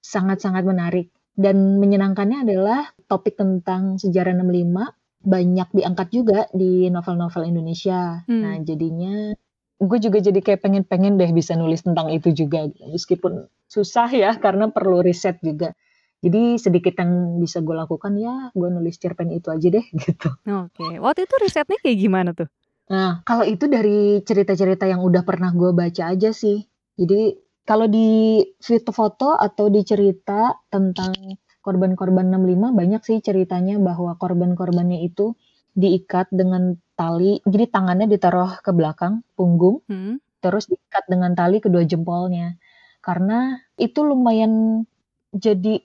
sangat-sangat 0.00 0.64
menarik. 0.64 1.08
Dan 1.36 1.76
menyenangkannya 1.80 2.48
adalah 2.48 2.88
topik 3.08 3.36
tentang 3.36 4.00
sejarah 4.00 4.32
65 4.40 4.88
banyak 5.26 5.68
diangkat 5.72 6.08
juga 6.12 6.40
di 6.52 6.88
novel-novel 6.88 7.44
Indonesia. 7.44 8.24
Hmm. 8.24 8.40
Nah 8.40 8.56
jadinya 8.64 9.36
gue 9.76 9.98
juga 10.00 10.18
jadi 10.24 10.40
kayak 10.40 10.60
pengen-pengen 10.64 11.20
deh 11.20 11.30
bisa 11.36 11.52
nulis 11.52 11.84
tentang 11.84 12.08
itu 12.08 12.32
juga 12.32 12.64
meskipun 12.80 13.44
susah 13.68 14.08
ya 14.08 14.32
karena 14.40 14.72
perlu 14.72 15.04
riset 15.04 15.36
juga. 15.44 15.76
Jadi 16.24 16.56
sedikit 16.56 16.96
yang 16.96 17.38
bisa 17.38 17.60
gue 17.60 17.76
lakukan 17.76 18.16
ya 18.16 18.48
gue 18.56 18.68
nulis 18.72 18.96
cerpen 18.96 19.28
itu 19.36 19.52
aja 19.52 19.68
deh 19.68 19.86
gitu. 20.04 20.28
Oke 20.48 20.80
okay. 20.80 20.94
waktu 20.96 21.28
itu 21.28 21.34
risetnya 21.44 21.78
kayak 21.84 21.98
gimana 22.00 22.30
tuh? 22.32 22.48
Nah 22.88 23.20
kalau 23.28 23.44
itu 23.44 23.68
dari 23.68 24.24
cerita-cerita 24.24 24.88
yang 24.88 25.04
udah 25.04 25.22
pernah 25.28 25.52
gue 25.52 25.76
baca 25.76 26.16
aja 26.16 26.32
sih. 26.32 26.64
Jadi 26.96 27.36
kalau 27.66 27.90
di 27.90 28.40
foto-foto 28.62 29.36
atau 29.36 29.68
di 29.68 29.82
cerita 29.84 30.56
tentang 30.72 31.12
korban-korban 31.60 32.30
65 32.30 32.78
banyak 32.78 33.02
sih 33.02 33.18
ceritanya 33.18 33.76
bahwa 33.82 34.14
korban-korbannya 34.14 35.02
itu 35.02 35.34
diikat 35.76 36.32
dengan 36.32 36.80
tali, 36.96 37.44
jadi 37.44 37.68
tangannya 37.68 38.08
ditaruh 38.08 38.64
ke 38.64 38.72
belakang 38.72 39.20
punggung, 39.36 39.84
hmm. 39.86 40.18
terus 40.40 40.66
diikat 40.72 41.04
dengan 41.06 41.36
tali 41.36 41.60
kedua 41.60 41.84
jempolnya. 41.84 42.56
Karena 43.04 43.60
itu 43.76 44.00
lumayan 44.02 44.82
jadi 45.36 45.78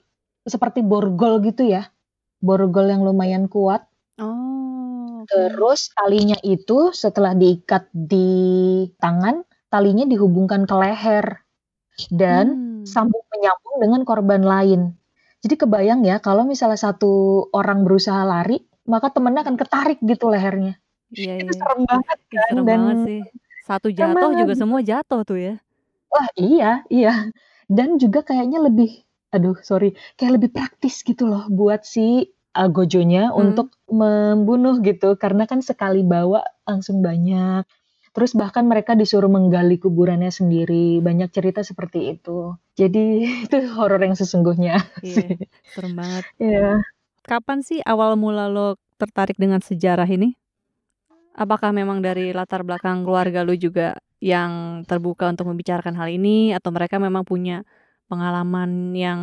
seperti 0.48 0.80
borgol 0.80 1.44
gitu 1.44 1.68
ya, 1.68 1.92
borgol 2.40 2.88
yang 2.88 3.04
lumayan 3.04 3.46
kuat. 3.46 3.84
Oh. 4.16 5.22
Okay. 5.22 5.54
Terus 5.54 5.94
talinya 5.94 6.38
itu 6.42 6.90
setelah 6.90 7.36
diikat 7.36 7.86
di 7.94 8.82
tangan, 8.98 9.46
talinya 9.70 10.02
dihubungkan 10.02 10.66
ke 10.66 10.74
leher 10.74 11.46
dan 12.10 12.46
hmm. 12.82 12.88
sambung 12.88 13.22
menyambung 13.30 13.76
dengan 13.78 14.00
korban 14.02 14.42
lain. 14.42 14.80
Jadi 15.42 15.54
kebayang 15.58 16.02
ya 16.02 16.18
kalau 16.18 16.42
misalnya 16.46 16.78
satu 16.78 17.46
orang 17.54 17.86
berusaha 17.86 18.22
lari, 18.26 18.62
maka 18.92 19.08
temennya 19.08 19.48
akan 19.48 19.56
ketarik 19.56 19.98
gitu 20.04 20.28
lehernya. 20.28 20.76
Iya, 21.16 21.40
itu 21.40 21.52
iya. 21.52 21.60
serem 21.60 21.80
banget 21.88 22.18
kan 22.28 22.44
serem 22.52 22.64
dan 22.68 22.80
banget 22.80 22.96
sih. 23.08 23.20
Satu 23.64 23.88
jatuh 23.88 24.30
juga 24.36 24.52
semua 24.52 24.80
jatuh 24.84 25.20
tuh 25.24 25.38
ya. 25.40 25.54
Wah, 26.12 26.28
iya, 26.36 26.84
iya. 26.92 27.32
Dan 27.72 27.96
juga 27.96 28.20
kayaknya 28.20 28.60
lebih 28.60 29.00
aduh, 29.32 29.56
sorry, 29.64 29.96
kayak 30.20 30.36
lebih 30.36 30.50
praktis 30.52 31.00
gitu 31.00 31.24
loh 31.24 31.48
buat 31.48 31.88
si 31.88 32.28
uh, 32.52 32.68
gojonya 32.68 33.32
hmm. 33.32 33.40
untuk 33.40 33.72
membunuh 33.88 34.84
gitu 34.84 35.16
karena 35.16 35.48
kan 35.48 35.64
sekali 35.64 36.04
bawa 36.04 36.44
langsung 36.68 37.00
banyak. 37.00 37.64
Terus 38.12 38.36
bahkan 38.36 38.68
mereka 38.68 38.92
disuruh 38.92 39.32
menggali 39.32 39.80
kuburannya 39.80 40.28
sendiri. 40.28 41.00
Banyak 41.00 41.32
cerita 41.32 41.64
seperti 41.64 42.12
itu. 42.12 42.52
Jadi 42.76 43.24
itu 43.48 43.56
horor 43.72 44.04
yang 44.04 44.12
sesungguhnya. 44.12 44.84
Iya, 45.00 45.40
serem 45.72 45.92
banget. 45.96 46.24
Iya. 46.36 46.84
Kapan 47.22 47.62
sih 47.62 47.78
awal 47.86 48.18
mula 48.18 48.50
lo 48.50 48.74
tertarik 48.98 49.38
dengan 49.38 49.62
sejarah 49.62 50.06
ini? 50.10 50.34
Apakah 51.38 51.70
memang 51.70 52.02
dari 52.02 52.34
latar 52.34 52.66
belakang 52.66 53.06
keluarga 53.06 53.46
lo 53.46 53.54
juga 53.54 53.96
yang 54.18 54.82
terbuka 54.84 55.30
untuk 55.30 55.48
membicarakan 55.50 55.94
hal 55.96 56.10
ini 56.10 56.50
atau 56.50 56.74
mereka 56.74 56.98
memang 56.98 57.22
punya 57.22 57.62
pengalaman 58.10 58.92
yang 58.92 59.20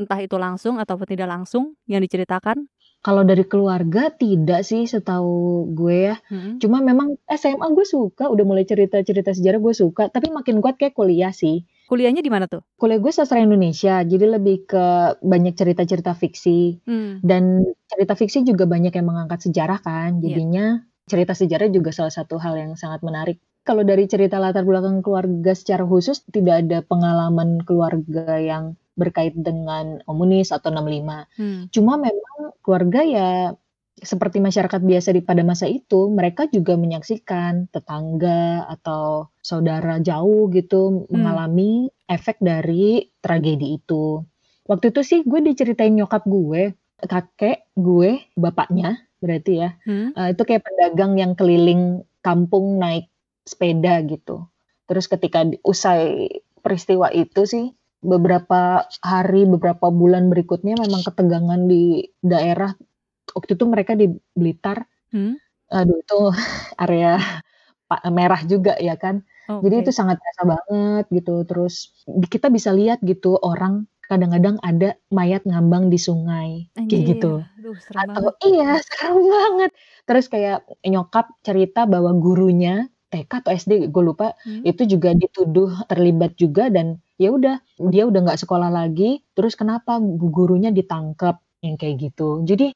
entah 0.00 0.20
itu 0.22 0.40
langsung 0.40 0.80
ataupun 0.80 1.04
tidak 1.10 1.28
langsung 1.28 1.76
yang 1.90 2.00
diceritakan? 2.00 2.70
Kalau 3.00 3.24
dari 3.24 3.44
keluarga 3.48 4.12
tidak 4.12 4.64
sih 4.64 4.84
setahu 4.84 5.68
gue 5.72 6.12
ya. 6.12 6.16
Hmm. 6.28 6.60
Cuma 6.60 6.84
memang 6.84 7.16
SMA 7.28 7.66
gue 7.72 7.86
suka, 7.88 8.28
udah 8.28 8.44
mulai 8.44 8.64
cerita-cerita 8.68 9.32
sejarah 9.32 9.60
gue 9.60 9.74
suka, 9.74 10.08
tapi 10.12 10.28
makin 10.28 10.60
kuat 10.60 10.76
kayak 10.76 10.96
kuliah 10.96 11.32
sih. 11.32 11.64
Kuliahnya 11.90 12.22
di 12.22 12.30
mana 12.30 12.46
tuh? 12.46 12.62
Kuliah 12.78 13.02
gue 13.02 13.10
sastra 13.10 13.42
Indonesia, 13.42 14.06
jadi 14.06 14.38
lebih 14.38 14.70
ke 14.70 15.18
banyak 15.18 15.58
cerita-cerita 15.58 16.14
fiksi. 16.14 16.86
Hmm. 16.86 17.18
Dan 17.18 17.66
cerita 17.90 18.14
fiksi 18.14 18.46
juga 18.46 18.62
banyak 18.70 18.94
yang 18.94 19.10
mengangkat 19.10 19.50
sejarah 19.50 19.82
kan. 19.82 20.22
Iya. 20.22 20.38
Jadinya 20.38 20.66
yeah. 20.78 21.10
cerita 21.10 21.34
sejarah 21.34 21.66
juga 21.74 21.90
salah 21.90 22.14
satu 22.14 22.38
hal 22.38 22.54
yang 22.54 22.78
sangat 22.78 23.02
menarik. 23.02 23.42
Kalau 23.66 23.82
dari 23.82 24.06
cerita 24.06 24.38
latar 24.38 24.62
belakang 24.62 25.02
keluarga 25.02 25.50
secara 25.50 25.82
khusus 25.82 26.22
tidak 26.30 26.62
ada 26.62 26.78
pengalaman 26.86 27.58
keluarga 27.66 28.38
yang 28.38 28.78
berkait 28.94 29.34
dengan 29.34 29.98
komunis 30.06 30.54
atau 30.54 30.70
65. 30.70 31.26
Hmm. 31.42 31.66
Cuma 31.74 31.98
memang 31.98 32.54
keluarga 32.62 33.00
ya 33.02 33.28
seperti 34.00 34.40
masyarakat 34.40 34.80
biasa 34.80 35.12
di 35.12 35.22
pada 35.22 35.44
masa 35.44 35.68
itu, 35.68 36.08
mereka 36.08 36.48
juga 36.48 36.74
menyaksikan 36.74 37.68
tetangga 37.68 38.64
atau 38.68 39.30
saudara 39.44 40.00
jauh 40.00 40.48
gitu 40.50 41.06
hmm. 41.06 41.12
mengalami 41.12 41.92
efek 42.08 42.40
dari 42.40 43.08
tragedi 43.20 43.76
itu. 43.80 44.24
Waktu 44.66 44.92
itu 44.94 45.00
sih 45.04 45.20
gue 45.22 45.40
diceritain 45.44 45.92
nyokap 45.92 46.24
gue, 46.24 46.74
kakek 47.04 47.70
gue, 47.76 48.24
bapaknya 48.36 49.04
berarti 49.20 49.52
ya, 49.60 49.70
hmm. 49.84 50.16
uh, 50.16 50.28
itu 50.32 50.42
kayak 50.48 50.64
pedagang 50.64 51.20
yang 51.20 51.36
keliling 51.36 52.00
kampung 52.24 52.80
naik 52.80 53.12
sepeda 53.44 54.00
gitu. 54.08 54.48
Terus 54.88 55.06
ketika 55.06 55.44
usai 55.60 56.28
peristiwa 56.64 57.12
itu 57.12 57.44
sih, 57.44 57.76
beberapa 58.00 58.88
hari, 59.04 59.44
beberapa 59.44 59.92
bulan 59.92 60.32
berikutnya 60.32 60.80
memang 60.80 61.04
ketegangan 61.04 61.68
di 61.68 62.08
daerah 62.24 62.72
waktu 63.34 63.56
itu 63.56 63.64
mereka 63.66 63.92
di 63.96 64.10
Blitar. 64.34 64.86
Hmm? 65.10 65.38
Aduh 65.70 65.98
itu 66.02 66.18
area 66.82 67.18
merah 68.10 68.42
juga 68.46 68.78
ya 68.78 68.94
kan. 68.94 69.26
Okay. 69.50 69.66
Jadi 69.66 69.74
itu 69.82 69.90
sangat 69.90 70.22
terasa 70.22 70.42
banget 70.46 71.04
gitu. 71.10 71.42
Terus 71.46 71.90
kita 72.30 72.46
bisa 72.50 72.70
lihat 72.70 73.02
gitu 73.02 73.34
orang 73.42 73.90
kadang-kadang 74.10 74.58
ada 74.66 74.98
mayat 75.14 75.46
ngambang 75.46 75.86
di 75.86 75.98
sungai 75.98 76.66
Anjir. 76.74 76.90
kayak 76.90 77.02
gitu. 77.14 77.32
Aduh, 77.62 77.78
Atau 77.78 78.34
banget. 78.34 78.34
iya 78.50 78.70
serem 78.86 79.18
banget. 79.22 79.70
Terus 80.06 80.26
kayak 80.26 80.58
nyokap 80.82 81.26
cerita 81.46 81.86
bahwa 81.86 82.10
gurunya 82.18 82.90
TK 83.10 83.30
atau 83.42 83.50
SD 83.50 83.72
gue 83.90 84.02
lupa 84.06 84.38
hmm. 84.46 84.62
itu 84.62 84.86
juga 84.86 85.10
dituduh 85.12 85.70
terlibat 85.90 86.38
juga 86.38 86.70
dan 86.70 87.02
ya 87.18 87.34
udah 87.34 87.58
dia 87.90 88.06
udah 88.06 88.20
nggak 88.22 88.40
sekolah 88.40 88.70
lagi 88.70 89.26
terus 89.34 89.58
kenapa 89.58 89.98
gurunya 90.00 90.70
ditangkap 90.70 91.42
yang 91.60 91.74
kayak 91.74 92.10
gitu 92.10 92.46
jadi 92.46 92.70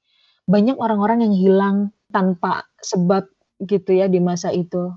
banyak 0.44 0.76
orang-orang 0.76 1.24
yang 1.24 1.34
hilang 1.34 1.76
tanpa 2.12 2.68
sebab 2.80 3.26
gitu 3.64 3.96
ya 3.96 4.06
di 4.10 4.20
masa 4.20 4.52
itu. 4.52 4.92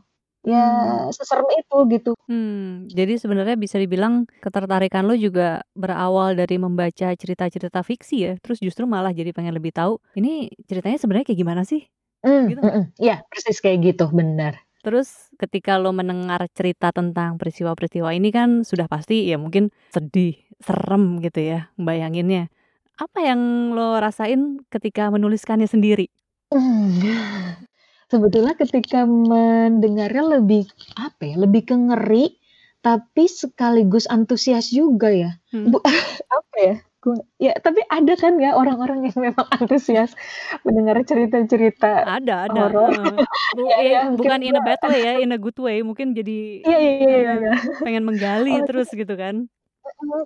ya 0.48 0.64
hmm. 0.64 1.12
seserem 1.12 1.44
itu 1.60 1.78
gitu. 1.92 2.12
Hmm, 2.32 2.88
jadi 2.88 3.20
sebenarnya 3.20 3.60
bisa 3.60 3.76
dibilang 3.84 4.24
ketertarikan 4.40 5.04
lo 5.04 5.12
juga 5.12 5.68
berawal 5.76 6.40
dari 6.40 6.56
membaca 6.56 7.12
cerita-cerita 7.12 7.84
fiksi 7.84 8.16
ya, 8.24 8.34
terus 8.40 8.64
justru 8.64 8.88
malah 8.88 9.12
jadi 9.12 9.36
pengen 9.36 9.52
lebih 9.52 9.76
tahu 9.76 10.00
ini 10.16 10.48
ceritanya 10.64 10.96
sebenarnya 11.04 11.28
kayak 11.28 11.40
gimana 11.44 11.62
sih? 11.68 11.84
Hmm, 12.24 12.48
gitu. 12.48 12.64
Hmm, 12.64 12.88
ya 12.96 13.28
persis 13.28 13.60
kayak 13.60 13.92
gitu, 13.92 14.08
benar. 14.08 14.56
Terus 14.88 15.28
ketika 15.36 15.76
lo 15.76 15.92
mendengar 15.92 16.48
cerita 16.56 16.96
tentang 16.96 17.36
peristiwa-peristiwa 17.36 18.16
ini 18.16 18.32
kan 18.32 18.64
sudah 18.64 18.88
pasti 18.88 19.28
ya 19.28 19.36
mungkin 19.36 19.68
sedih, 19.92 20.40
serem 20.64 21.20
gitu 21.20 21.44
ya, 21.44 21.68
bayanginnya. 21.76 22.48
Apa 22.98 23.22
yang 23.22 23.72
lo 23.78 24.02
rasain 24.02 24.58
ketika 24.74 25.14
menuliskannya 25.14 25.70
sendiri? 25.70 26.10
Hmm. 26.50 26.98
Sebetulnya 28.12 28.56
ketika 28.56 29.04
mendengarnya 29.04 30.40
lebih, 30.40 30.66
apa 30.96 31.28
ya, 31.28 31.36
lebih 31.36 31.68
ke 31.68 31.76
ngeri, 31.76 32.40
tapi 32.80 33.28
sekaligus 33.28 34.08
antusias 34.08 34.72
juga 34.72 35.12
ya. 35.12 35.32
Hmm. 35.52 35.76
Bu 35.76 35.84
apa 36.38 36.56
ya, 36.58 36.76
ya 37.38 37.54
tapi 37.60 37.84
ada 37.92 38.16
kan 38.16 38.40
ya 38.40 38.56
orang-orang 38.56 39.12
yang 39.12 39.18
memang 39.20 39.44
antusias 39.60 40.16
mendengar 40.64 41.04
cerita-cerita 41.04 42.08
Ada 42.08 42.48
ada, 42.48 42.62
horor. 42.72 42.96
Bu 43.60 43.68
ya, 43.70 43.78
ya, 43.84 44.00
bukan 44.16 44.40
in 44.40 44.56
a 44.56 44.64
bad 44.64 44.80
way 44.88 45.00
ya, 45.04 45.14
in 45.20 45.36
a 45.36 45.40
good 45.40 45.60
way, 45.60 45.84
mungkin 45.84 46.16
jadi 46.16 46.64
Iya 46.64 46.80
iya 46.80 46.92
iya 46.96 47.18
iya. 47.20 47.34
iya. 47.44 47.54
pengen 47.84 48.08
menggali 48.08 48.56
oh, 48.58 48.66
terus 48.66 48.88
gitu 48.96 49.14
kan. 49.20 49.52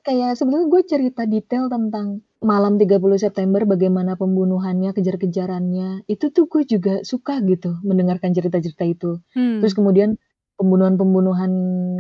Kayak 0.04 0.36
sebenarnya 0.36 0.68
gue 0.68 0.82
cerita 0.84 1.24
detail 1.24 1.72
tentang 1.72 2.22
malam 2.42 2.82
30 2.82 2.98
September 3.22 3.62
bagaimana 3.70 4.18
pembunuhannya, 4.18 4.92
kejar-kejarannya, 4.98 6.10
itu 6.10 6.34
tuh 6.34 6.50
gue 6.50 6.66
juga 6.66 6.94
suka 7.06 7.38
gitu 7.46 7.78
mendengarkan 7.86 8.34
cerita-cerita 8.34 8.84
itu. 8.84 9.22
Hmm. 9.38 9.62
Terus 9.62 9.78
kemudian 9.78 10.18
pembunuhan-pembunuhan 10.62 11.52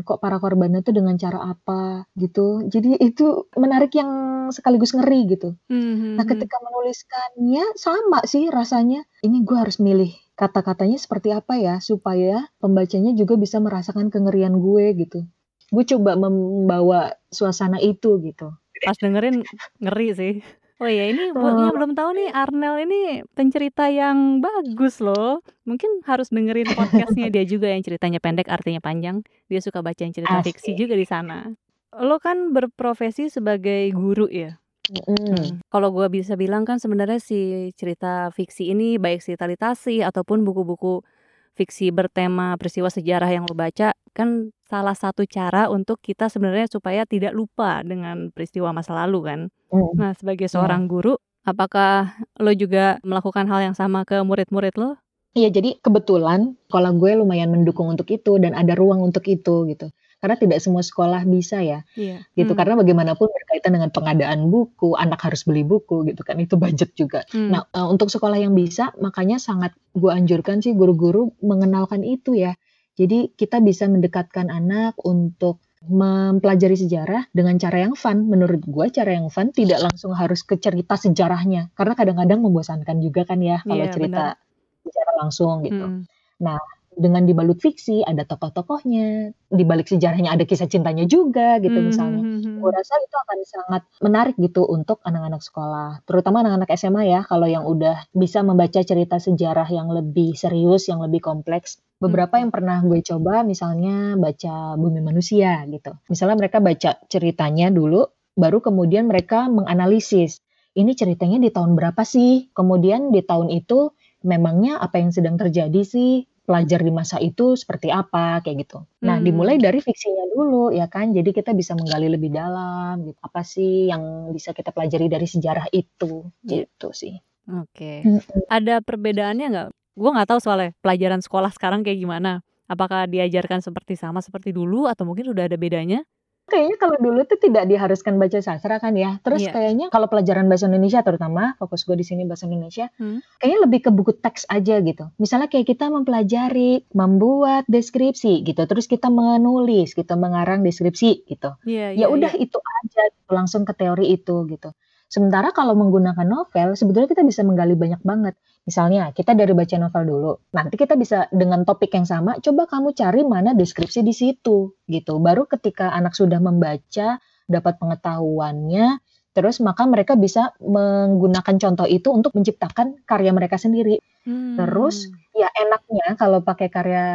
kok 0.05 0.21
para 0.21 0.37
korbannya 0.37 0.85
tuh 0.85 0.93
dengan 0.93 1.17
cara 1.17 1.53
apa 1.53 2.05
gitu. 2.17 2.65
Jadi 2.69 2.97
itu 3.01 3.49
menarik 3.57 3.93
yang 3.97 4.09
sekaligus 4.53 4.93
ngeri 4.93 5.29
gitu. 5.33 5.57
Hmm. 5.65 6.17
Nah 6.17 6.25
hmm, 6.25 6.31
ketika 6.37 6.57
hmm. 6.61 6.65
menuliskannya 6.69 7.65
sama 7.77 8.19
sih 8.29 8.49
rasanya. 8.53 9.01
Ini 9.25 9.41
gue 9.41 9.57
harus 9.57 9.81
milih 9.81 10.13
kata-katanya 10.37 10.97
seperti 10.97 11.29
apa 11.33 11.57
ya 11.57 11.77
supaya 11.77 12.49
pembacanya 12.57 13.13
juga 13.13 13.37
bisa 13.37 13.61
merasakan 13.61 14.09
kengerian 14.13 14.57
gue 14.57 14.85
gitu. 14.97 15.25
Gue 15.71 15.83
coba 15.87 16.19
membawa 16.19 17.15
suasana 17.31 17.79
itu 17.79 18.19
gitu. 18.21 18.51
Pas 18.83 18.97
dengerin 18.99 19.41
ngeri 19.79 20.09
sih. 20.13 20.33
Oh 20.81 20.89
iya 20.89 21.13
ini 21.13 21.29
buat 21.29 21.61
yang 21.61 21.77
belum 21.77 21.93
tahu 21.93 22.09
nih 22.17 22.29
Arnel 22.33 22.75
ini 22.89 23.21
pencerita 23.37 23.85
yang 23.93 24.41
bagus 24.41 24.97
loh. 24.97 25.45
Mungkin 25.61 26.01
harus 26.09 26.33
dengerin 26.33 26.73
podcastnya 26.73 27.29
dia 27.29 27.45
juga 27.45 27.69
yang 27.69 27.85
ceritanya 27.85 28.17
pendek 28.17 28.49
artinya 28.49 28.81
panjang. 28.81 29.21
Dia 29.45 29.61
suka 29.61 29.85
baca 29.85 30.01
yang 30.01 30.09
cerita 30.09 30.41
Asik. 30.41 30.57
fiksi 30.57 30.73
juga 30.73 30.97
di 30.97 31.05
sana. 31.05 31.53
Lo 32.01 32.17
kan 32.17 32.49
berprofesi 32.49 33.29
sebagai 33.29 33.93
guru 33.93 34.25
ya. 34.25 34.57
Mm. 34.89 35.61
Kalau 35.69 35.93
gue 35.93 36.09
bisa 36.09 36.33
bilang 36.33 36.65
kan 36.65 36.81
sebenarnya 36.81 37.21
si 37.21 37.69
cerita 37.77 38.33
fiksi 38.33 38.73
ini 38.73 38.97
baik 38.97 39.21
si 39.21 39.37
talitasi 39.37 40.01
ataupun 40.01 40.41
buku-buku 40.41 41.05
fiksi 41.53 41.93
bertema 41.93 42.57
peristiwa 42.57 42.89
sejarah 42.89 43.29
yang 43.29 43.45
lo 43.45 43.53
baca 43.53 43.93
kan 44.17 44.49
salah 44.71 44.95
satu 44.95 45.27
cara 45.27 45.67
untuk 45.67 45.99
kita 45.99 46.31
sebenarnya 46.31 46.71
supaya 46.71 47.03
tidak 47.03 47.35
lupa 47.35 47.83
dengan 47.83 48.31
peristiwa 48.31 48.71
masa 48.71 48.95
lalu 48.95 49.19
kan. 49.27 49.39
Mm. 49.67 49.91
Nah, 49.99 50.11
sebagai 50.15 50.47
iya. 50.47 50.53
seorang 50.55 50.87
guru, 50.87 51.19
apakah 51.43 52.15
lo 52.39 52.55
juga 52.55 53.03
melakukan 53.03 53.51
hal 53.51 53.67
yang 53.67 53.75
sama 53.75 54.07
ke 54.07 54.23
murid-murid 54.23 54.79
lo? 54.79 54.95
Iya, 55.35 55.51
jadi 55.51 55.79
kebetulan 55.83 56.55
kalau 56.71 56.95
gue 56.95 57.11
lumayan 57.19 57.51
mendukung 57.51 57.91
untuk 57.91 58.07
itu 58.15 58.39
dan 58.39 58.55
ada 58.55 58.71
ruang 58.79 59.03
untuk 59.03 59.27
itu 59.27 59.67
gitu 59.67 59.91
karena 60.21 60.37
tidak 60.37 60.61
semua 60.61 60.85
sekolah 60.85 61.25
bisa 61.25 61.65
ya 61.65 61.81
iya. 61.97 62.21
gitu 62.37 62.53
hmm. 62.53 62.59
karena 62.61 62.73
bagaimanapun 62.77 63.25
berkaitan 63.25 63.73
dengan 63.73 63.89
pengadaan 63.89 64.53
buku 64.53 64.93
anak 64.93 65.17
harus 65.17 65.41
beli 65.49 65.65
buku 65.65 66.05
gitu 66.13 66.21
kan 66.21 66.37
itu 66.37 66.61
budget 66.61 66.93
juga 66.93 67.25
hmm. 67.33 67.49
nah 67.49 67.65
uh, 67.73 67.89
untuk 67.89 68.13
sekolah 68.13 68.37
yang 68.37 68.53
bisa 68.53 68.93
makanya 69.01 69.41
sangat 69.41 69.73
gue 69.97 70.13
anjurkan 70.13 70.61
sih 70.61 70.77
guru-guru 70.77 71.33
mengenalkan 71.41 72.05
itu 72.05 72.37
ya 72.37 72.53
jadi 72.99 73.31
kita 73.33 73.63
bisa 73.63 73.87
mendekatkan 73.87 74.51
anak 74.51 74.99
untuk 75.01 75.63
mempelajari 75.81 76.77
sejarah 76.77 77.25
dengan 77.33 77.57
cara 77.57 77.89
yang 77.89 77.97
fun. 77.97 78.29
Menurut 78.29 78.61
gue 78.61 78.85
cara 78.93 79.17
yang 79.17 79.33
fun 79.33 79.49
tidak 79.49 79.81
langsung 79.81 80.13
harus 80.13 80.45
ke 80.45 80.59
cerita 80.61 80.93
sejarahnya. 80.93 81.73
Karena 81.73 81.97
kadang-kadang 81.97 82.45
membosankan 82.45 83.01
juga 83.01 83.25
kan 83.25 83.41
ya 83.41 83.65
kalau 83.65 83.85
yeah, 83.87 83.93
cerita 83.93 84.23
bener. 84.37 84.85
sejarah 84.85 85.15
langsung 85.25 85.55
gitu. 85.65 85.85
Hmm. 85.87 86.01
Nah 86.43 86.61
dengan 87.01 87.25
dibalut 87.25 87.57
fiksi 87.57 88.05
ada 88.05 88.21
tokoh-tokohnya 88.29 89.33
di 89.49 89.63
balik 89.65 89.89
sejarahnya 89.89 90.29
ada 90.29 90.45
kisah 90.45 90.69
cintanya 90.69 91.09
juga 91.09 91.57
gitu 91.57 91.73
hmm, 91.73 91.87
misalnya. 91.89 92.21
hmm, 92.21 92.39
hmm. 92.45 92.57
gue 92.61 92.71
rasa 92.71 92.93
itu 93.01 93.15
akan 93.17 93.37
sangat 93.41 93.83
menarik 94.05 94.35
gitu 94.37 94.61
untuk 94.69 95.01
anak-anak 95.01 95.41
sekolah 95.41 96.05
terutama 96.05 96.45
anak-anak 96.45 96.69
SMA 96.77 97.09
ya 97.09 97.25
kalau 97.25 97.49
yang 97.49 97.65
udah 97.65 98.05
bisa 98.13 98.45
membaca 98.45 98.79
cerita 98.85 99.17
sejarah 99.17 99.65
yang 99.73 99.89
lebih 99.89 100.37
serius 100.37 100.85
yang 100.85 101.01
lebih 101.01 101.19
kompleks. 101.25 101.81
Beberapa 101.97 102.37
hmm. 102.37 102.41
yang 102.45 102.51
pernah 102.53 102.77
gue 102.85 102.99
coba 103.01 103.41
misalnya 103.41 104.13
baca 104.17 104.77
bumi 104.77 105.01
manusia 105.01 105.65
gitu. 105.65 105.97
Misalnya 106.09 106.37
mereka 106.37 106.61
baca 106.61 107.01
ceritanya 107.09 107.73
dulu 107.73 108.05
baru 108.37 108.63
kemudian 108.63 109.09
mereka 109.11 109.51
menganalisis 109.51 110.39
ini 110.71 110.95
ceritanya 110.95 111.35
di 111.43 111.51
tahun 111.51 111.75
berapa 111.75 111.99
sih? 112.07 112.47
Kemudian 112.55 113.11
di 113.11 113.19
tahun 113.19 113.51
itu 113.51 113.91
memangnya 114.23 114.79
apa 114.79 115.01
yang 115.01 115.11
sedang 115.11 115.35
terjadi 115.35 115.81
sih 115.83 116.30
pelajar 116.51 116.83
di 116.83 116.91
masa 116.91 117.15
itu 117.23 117.55
seperti 117.55 117.87
apa 117.87 118.43
kayak 118.43 118.67
gitu. 118.67 118.83
Nah, 119.07 119.15
hmm. 119.15 119.23
dimulai 119.23 119.55
dari 119.55 119.79
fiksinya 119.79 120.27
dulu 120.27 120.75
ya 120.75 120.91
kan. 120.91 121.15
Jadi 121.15 121.31
kita 121.31 121.55
bisa 121.55 121.71
menggali 121.79 122.11
lebih 122.11 122.27
dalam 122.35 123.07
gitu. 123.07 123.15
Apa 123.23 123.47
sih 123.47 123.87
yang 123.87 124.35
bisa 124.35 124.51
kita 124.51 124.75
pelajari 124.75 125.07
dari 125.07 125.23
sejarah 125.23 125.71
itu 125.71 126.27
gitu 126.43 126.91
sih. 126.91 127.15
Oke. 127.47 127.71
Okay. 127.71 127.97
Hmm. 128.03 128.19
Ada 128.51 128.83
perbedaannya 128.83 129.47
nggak? 129.47 129.69
Gue 129.95 130.09
nggak 130.11 130.27
tahu 130.27 130.39
soalnya 130.43 130.75
pelajaran 130.83 131.23
sekolah 131.23 131.55
sekarang 131.55 131.87
kayak 131.87 132.03
gimana. 132.03 132.43
Apakah 132.67 133.07
diajarkan 133.07 133.63
seperti 133.63 133.95
sama 133.95 134.19
seperti 134.19 134.51
dulu 134.51 134.91
atau 134.91 135.07
mungkin 135.07 135.31
udah 135.31 135.47
ada 135.47 135.55
bedanya? 135.55 136.03
Kayaknya 136.51 136.75
kalau 136.75 136.97
dulu 136.99 137.23
tuh 137.23 137.39
tidak 137.39 137.63
diharuskan 137.71 138.19
baca 138.19 138.43
sastra 138.43 138.75
kan 138.83 138.91
ya. 138.99 139.23
Terus 139.23 139.47
yeah. 139.47 139.55
kayaknya 139.55 139.87
kalau 139.87 140.11
pelajaran 140.11 140.51
bahasa 140.51 140.67
Indonesia 140.67 140.99
terutama 140.99 141.55
fokus 141.55 141.87
gue 141.87 141.95
di 141.95 142.03
sini 142.03 142.27
bahasa 142.27 142.51
Indonesia, 142.51 142.91
hmm. 142.99 143.39
kayaknya 143.39 143.59
lebih 143.63 143.79
ke 143.87 143.89
buku 143.95 144.11
teks 144.19 144.43
aja 144.51 144.83
gitu. 144.83 145.07
Misalnya 145.15 145.47
kayak 145.47 145.71
kita 145.71 145.87
mempelajari 145.87 146.83
membuat 146.91 147.63
deskripsi 147.71 148.43
gitu, 148.43 148.61
terus 148.67 148.91
kita 148.91 149.07
menulis, 149.07 149.95
kita 149.95 150.19
mengarang 150.19 150.59
deskripsi 150.59 151.23
gitu. 151.23 151.55
Yeah, 151.63 151.95
ya 151.95 152.05
yeah, 152.05 152.09
udah 152.11 152.35
yeah. 152.35 152.43
itu 152.43 152.59
aja 152.59 153.01
gitu, 153.15 153.31
langsung 153.31 153.63
ke 153.63 153.71
teori 153.71 154.11
itu 154.11 154.35
gitu. 154.51 154.75
Sementara 155.11 155.51
kalau 155.51 155.75
menggunakan 155.75 156.23
novel, 156.23 156.75
sebetulnya 156.79 157.11
kita 157.11 157.23
bisa 157.27 157.43
menggali 157.43 157.75
banyak 157.75 157.99
banget. 157.99 158.35
Misalnya, 158.61 159.09
kita 159.09 159.33
dari 159.33 159.57
baca 159.57 159.75
novel 159.81 160.03
dulu. 160.05 160.31
Nanti 160.53 160.77
kita 160.77 160.93
bisa 160.93 161.25
dengan 161.33 161.65
topik 161.65 161.89
yang 161.97 162.05
sama, 162.05 162.37
coba 162.37 162.69
kamu 162.69 162.93
cari 162.93 163.21
mana 163.25 163.57
deskripsi 163.57 164.05
di 164.05 164.13
situ, 164.13 164.77
gitu. 164.85 165.17
Baru 165.17 165.49
ketika 165.49 165.89
anak 165.89 166.13
sudah 166.13 166.37
membaca, 166.37 167.17
dapat 167.49 167.73
pengetahuannya, 167.81 169.01
Terus 169.31 169.63
maka 169.63 169.87
mereka 169.87 170.19
bisa 170.19 170.51
menggunakan 170.59 171.55
contoh 171.55 171.87
itu 171.87 172.11
untuk 172.11 172.35
menciptakan 172.35 172.99
karya 173.07 173.31
mereka 173.31 173.55
sendiri. 173.55 174.03
Hmm. 174.27 174.59
Terus 174.59 175.07
ya 175.31 175.47
enaknya 175.55 176.19
kalau 176.19 176.43
pakai 176.43 176.67
karya 176.67 177.05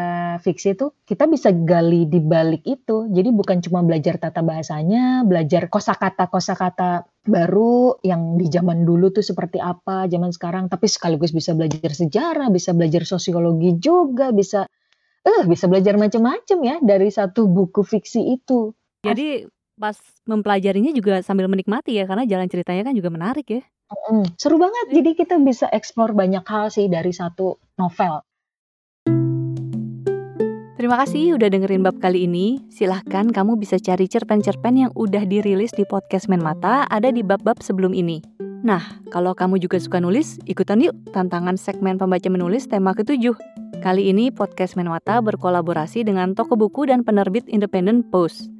fiksi 0.40 0.72
itu 0.72 0.96
kita 1.04 1.28
bisa 1.28 1.52
gali 1.52 2.08
di 2.08 2.16
balik 2.24 2.64
itu. 2.64 3.04
Jadi 3.12 3.28
bukan 3.36 3.60
cuma 3.60 3.84
belajar 3.84 4.16
tata 4.16 4.40
bahasanya, 4.40 5.28
belajar 5.28 5.68
kosakata 5.68 6.32
kosakata 6.32 7.04
baru 7.28 8.00
yang 8.00 8.40
di 8.40 8.48
zaman 8.48 8.88
dulu 8.88 9.12
tuh 9.12 9.20
seperti 9.20 9.60
apa, 9.60 10.08
zaman 10.08 10.32
sekarang, 10.32 10.72
tapi 10.72 10.88
sekaligus 10.88 11.36
bisa 11.36 11.52
belajar 11.52 11.92
sejarah, 11.92 12.48
bisa 12.48 12.72
belajar 12.72 13.04
sosiologi 13.04 13.76
juga, 13.76 14.32
bisa 14.32 14.64
eh 15.26 15.28
uh, 15.28 15.42
bisa 15.44 15.66
belajar 15.66 15.98
macam-macam 15.98 16.58
ya 16.64 16.76
dari 16.80 17.10
satu 17.12 17.44
buku 17.44 17.82
fiksi 17.82 18.40
itu. 18.40 18.72
Jadi 19.02 19.42
pas 19.76 19.96
mempelajarinya 20.24 20.90
juga 20.96 21.20
sambil 21.20 21.46
menikmati 21.52 22.00
ya 22.00 22.08
karena 22.08 22.24
jalan 22.24 22.48
ceritanya 22.48 22.88
kan 22.88 22.94
juga 22.96 23.12
menarik 23.12 23.46
ya. 23.46 23.62
Mm, 24.10 24.26
seru 24.34 24.58
banget. 24.58 24.86
Jadi 24.90 25.10
kita 25.14 25.36
bisa 25.38 25.70
eksplor 25.70 26.16
banyak 26.16 26.42
hal 26.42 26.72
sih 26.72 26.90
dari 26.90 27.12
satu 27.14 27.60
novel. 27.78 28.24
Terima 30.76 31.00
kasih 31.00 31.40
udah 31.40 31.48
dengerin 31.48 31.80
bab 31.80 31.96
kali 32.02 32.28
ini. 32.28 32.60
Silahkan 32.68 33.32
kamu 33.32 33.56
bisa 33.56 33.80
cari 33.80 34.04
cerpen-cerpen 34.10 34.74
yang 34.76 34.92
udah 34.92 35.24
dirilis 35.24 35.72
di 35.72 35.88
podcast 35.88 36.28
Men 36.28 36.44
Mata 36.44 36.84
ada 36.92 37.08
di 37.08 37.24
bab-bab 37.24 37.64
sebelum 37.64 37.96
ini. 37.96 38.20
Nah, 38.66 38.82
kalau 39.14 39.32
kamu 39.32 39.62
juga 39.62 39.78
suka 39.78 40.02
nulis, 40.02 40.42
ikutan 40.44 40.82
yuk 40.82 40.94
tantangan 41.14 41.54
segmen 41.54 41.96
pembaca 41.96 42.26
menulis 42.26 42.66
tema 42.66 42.92
ketujuh. 42.92 43.38
Kali 43.78 44.10
ini 44.10 44.34
podcast 44.34 44.74
Menmata 44.74 45.22
berkolaborasi 45.22 46.02
dengan 46.02 46.34
toko 46.34 46.58
buku 46.58 46.90
dan 46.90 47.06
penerbit 47.06 47.46
independen 47.46 48.02
Post. 48.02 48.55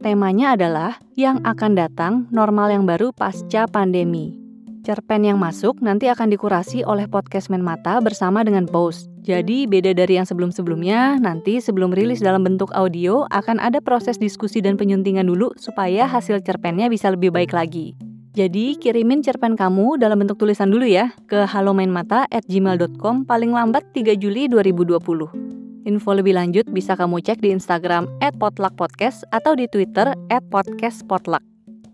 Temanya 0.00 0.56
adalah 0.56 0.96
yang 1.12 1.44
akan 1.44 1.76
datang 1.76 2.24
normal 2.32 2.72
yang 2.72 2.88
baru 2.88 3.12
pasca 3.12 3.68
pandemi. 3.68 4.32
Cerpen 4.80 5.28
yang 5.28 5.36
masuk 5.36 5.84
nanti 5.84 6.08
akan 6.08 6.32
dikurasi 6.32 6.88
oleh 6.88 7.04
podcast 7.04 7.52
Men 7.52 7.60
Mata 7.60 8.00
bersama 8.00 8.40
dengan 8.40 8.64
Post. 8.64 9.12
Jadi 9.20 9.68
beda 9.68 9.92
dari 9.92 10.16
yang 10.16 10.24
sebelum-sebelumnya, 10.24 11.20
nanti 11.20 11.60
sebelum 11.60 11.92
rilis 11.92 12.24
dalam 12.24 12.40
bentuk 12.40 12.72
audio 12.72 13.28
akan 13.28 13.60
ada 13.60 13.84
proses 13.84 14.16
diskusi 14.16 14.64
dan 14.64 14.80
penyuntingan 14.80 15.28
dulu 15.28 15.52
supaya 15.60 16.08
hasil 16.08 16.40
cerpennya 16.48 16.88
bisa 16.88 17.12
lebih 17.12 17.28
baik 17.28 17.52
lagi. 17.52 17.92
Jadi 18.32 18.80
kirimin 18.80 19.20
cerpen 19.20 19.52
kamu 19.52 20.00
dalam 20.00 20.16
bentuk 20.24 20.40
tulisan 20.40 20.72
dulu 20.72 20.88
ya 20.88 21.12
ke 21.28 21.44
halomainmata@gmail.com 21.44 23.28
paling 23.28 23.52
lambat 23.52 23.84
3 23.92 24.16
Juli 24.16 24.48
2020. 24.48 25.49
Info 25.88 26.12
lebih 26.12 26.36
lanjut 26.36 26.68
bisa 26.68 26.92
kamu 26.98 27.24
cek 27.24 27.40
di 27.40 27.54
Instagram 27.56 28.08
@potluckpodcast 28.36 29.24
atau 29.32 29.56
di 29.56 29.64
Twitter 29.68 30.12
@podcastpotluck. 30.28 31.40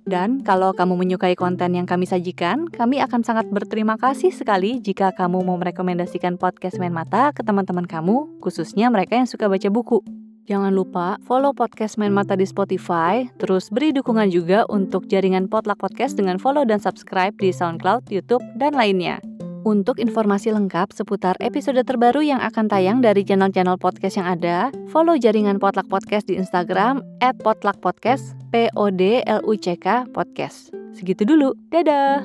Dan 0.06 0.46
kalau 0.46 0.70
kamu 0.70 0.94
menyukai 1.02 1.34
konten 1.34 1.74
yang 1.74 1.82
kami 1.82 2.06
sajikan, 2.06 2.70
kami 2.70 3.02
akan 3.02 3.26
sangat 3.26 3.50
berterima 3.50 3.98
kasih 3.98 4.30
sekali 4.30 4.78
jika 4.78 5.10
kamu 5.10 5.42
mau 5.42 5.58
merekomendasikan 5.58 6.38
podcast 6.38 6.78
Main 6.78 6.94
Mata 6.94 7.34
ke 7.34 7.42
teman-teman 7.42 7.90
kamu, 7.90 8.38
khususnya 8.38 8.86
mereka 8.86 9.18
yang 9.18 9.26
suka 9.26 9.50
baca 9.50 9.66
buku. 9.66 9.98
Jangan 10.46 10.70
lupa 10.70 11.18
follow 11.26 11.50
podcast 11.50 11.98
Main 11.98 12.14
Mata 12.14 12.38
di 12.38 12.46
Spotify, 12.46 13.26
terus 13.42 13.66
beri 13.66 13.90
dukungan 13.90 14.30
juga 14.30 14.62
untuk 14.70 15.10
jaringan 15.10 15.50
Potluck 15.50 15.82
Podcast 15.82 16.14
dengan 16.14 16.38
follow 16.38 16.62
dan 16.62 16.78
subscribe 16.78 17.34
di 17.42 17.50
SoundCloud, 17.50 18.06
YouTube, 18.14 18.46
dan 18.54 18.78
lainnya. 18.78 19.18
Untuk 19.66 19.98
informasi 19.98 20.54
lengkap 20.54 20.94
seputar 20.94 21.34
episode 21.42 21.82
terbaru 21.82 22.22
yang 22.22 22.38
akan 22.38 22.70
tayang 22.70 23.02
dari 23.02 23.26
channel-channel 23.26 23.74
podcast 23.82 24.14
yang 24.14 24.30
ada, 24.38 24.70
follow 24.94 25.18
jaringan 25.18 25.58
Potluck 25.58 25.90
Podcast 25.90 26.30
di 26.30 26.38
Instagram 26.38 27.02
@potluckpodcast, 27.42 28.38
P 28.54 28.70
O 28.78 28.94
D 28.94 29.26
L 29.26 29.42
U 29.42 29.58
C 29.58 29.74
K 29.74 30.06
podcast. 30.14 30.70
Segitu 30.94 31.26
dulu. 31.26 31.50
Dadah. 31.74 32.22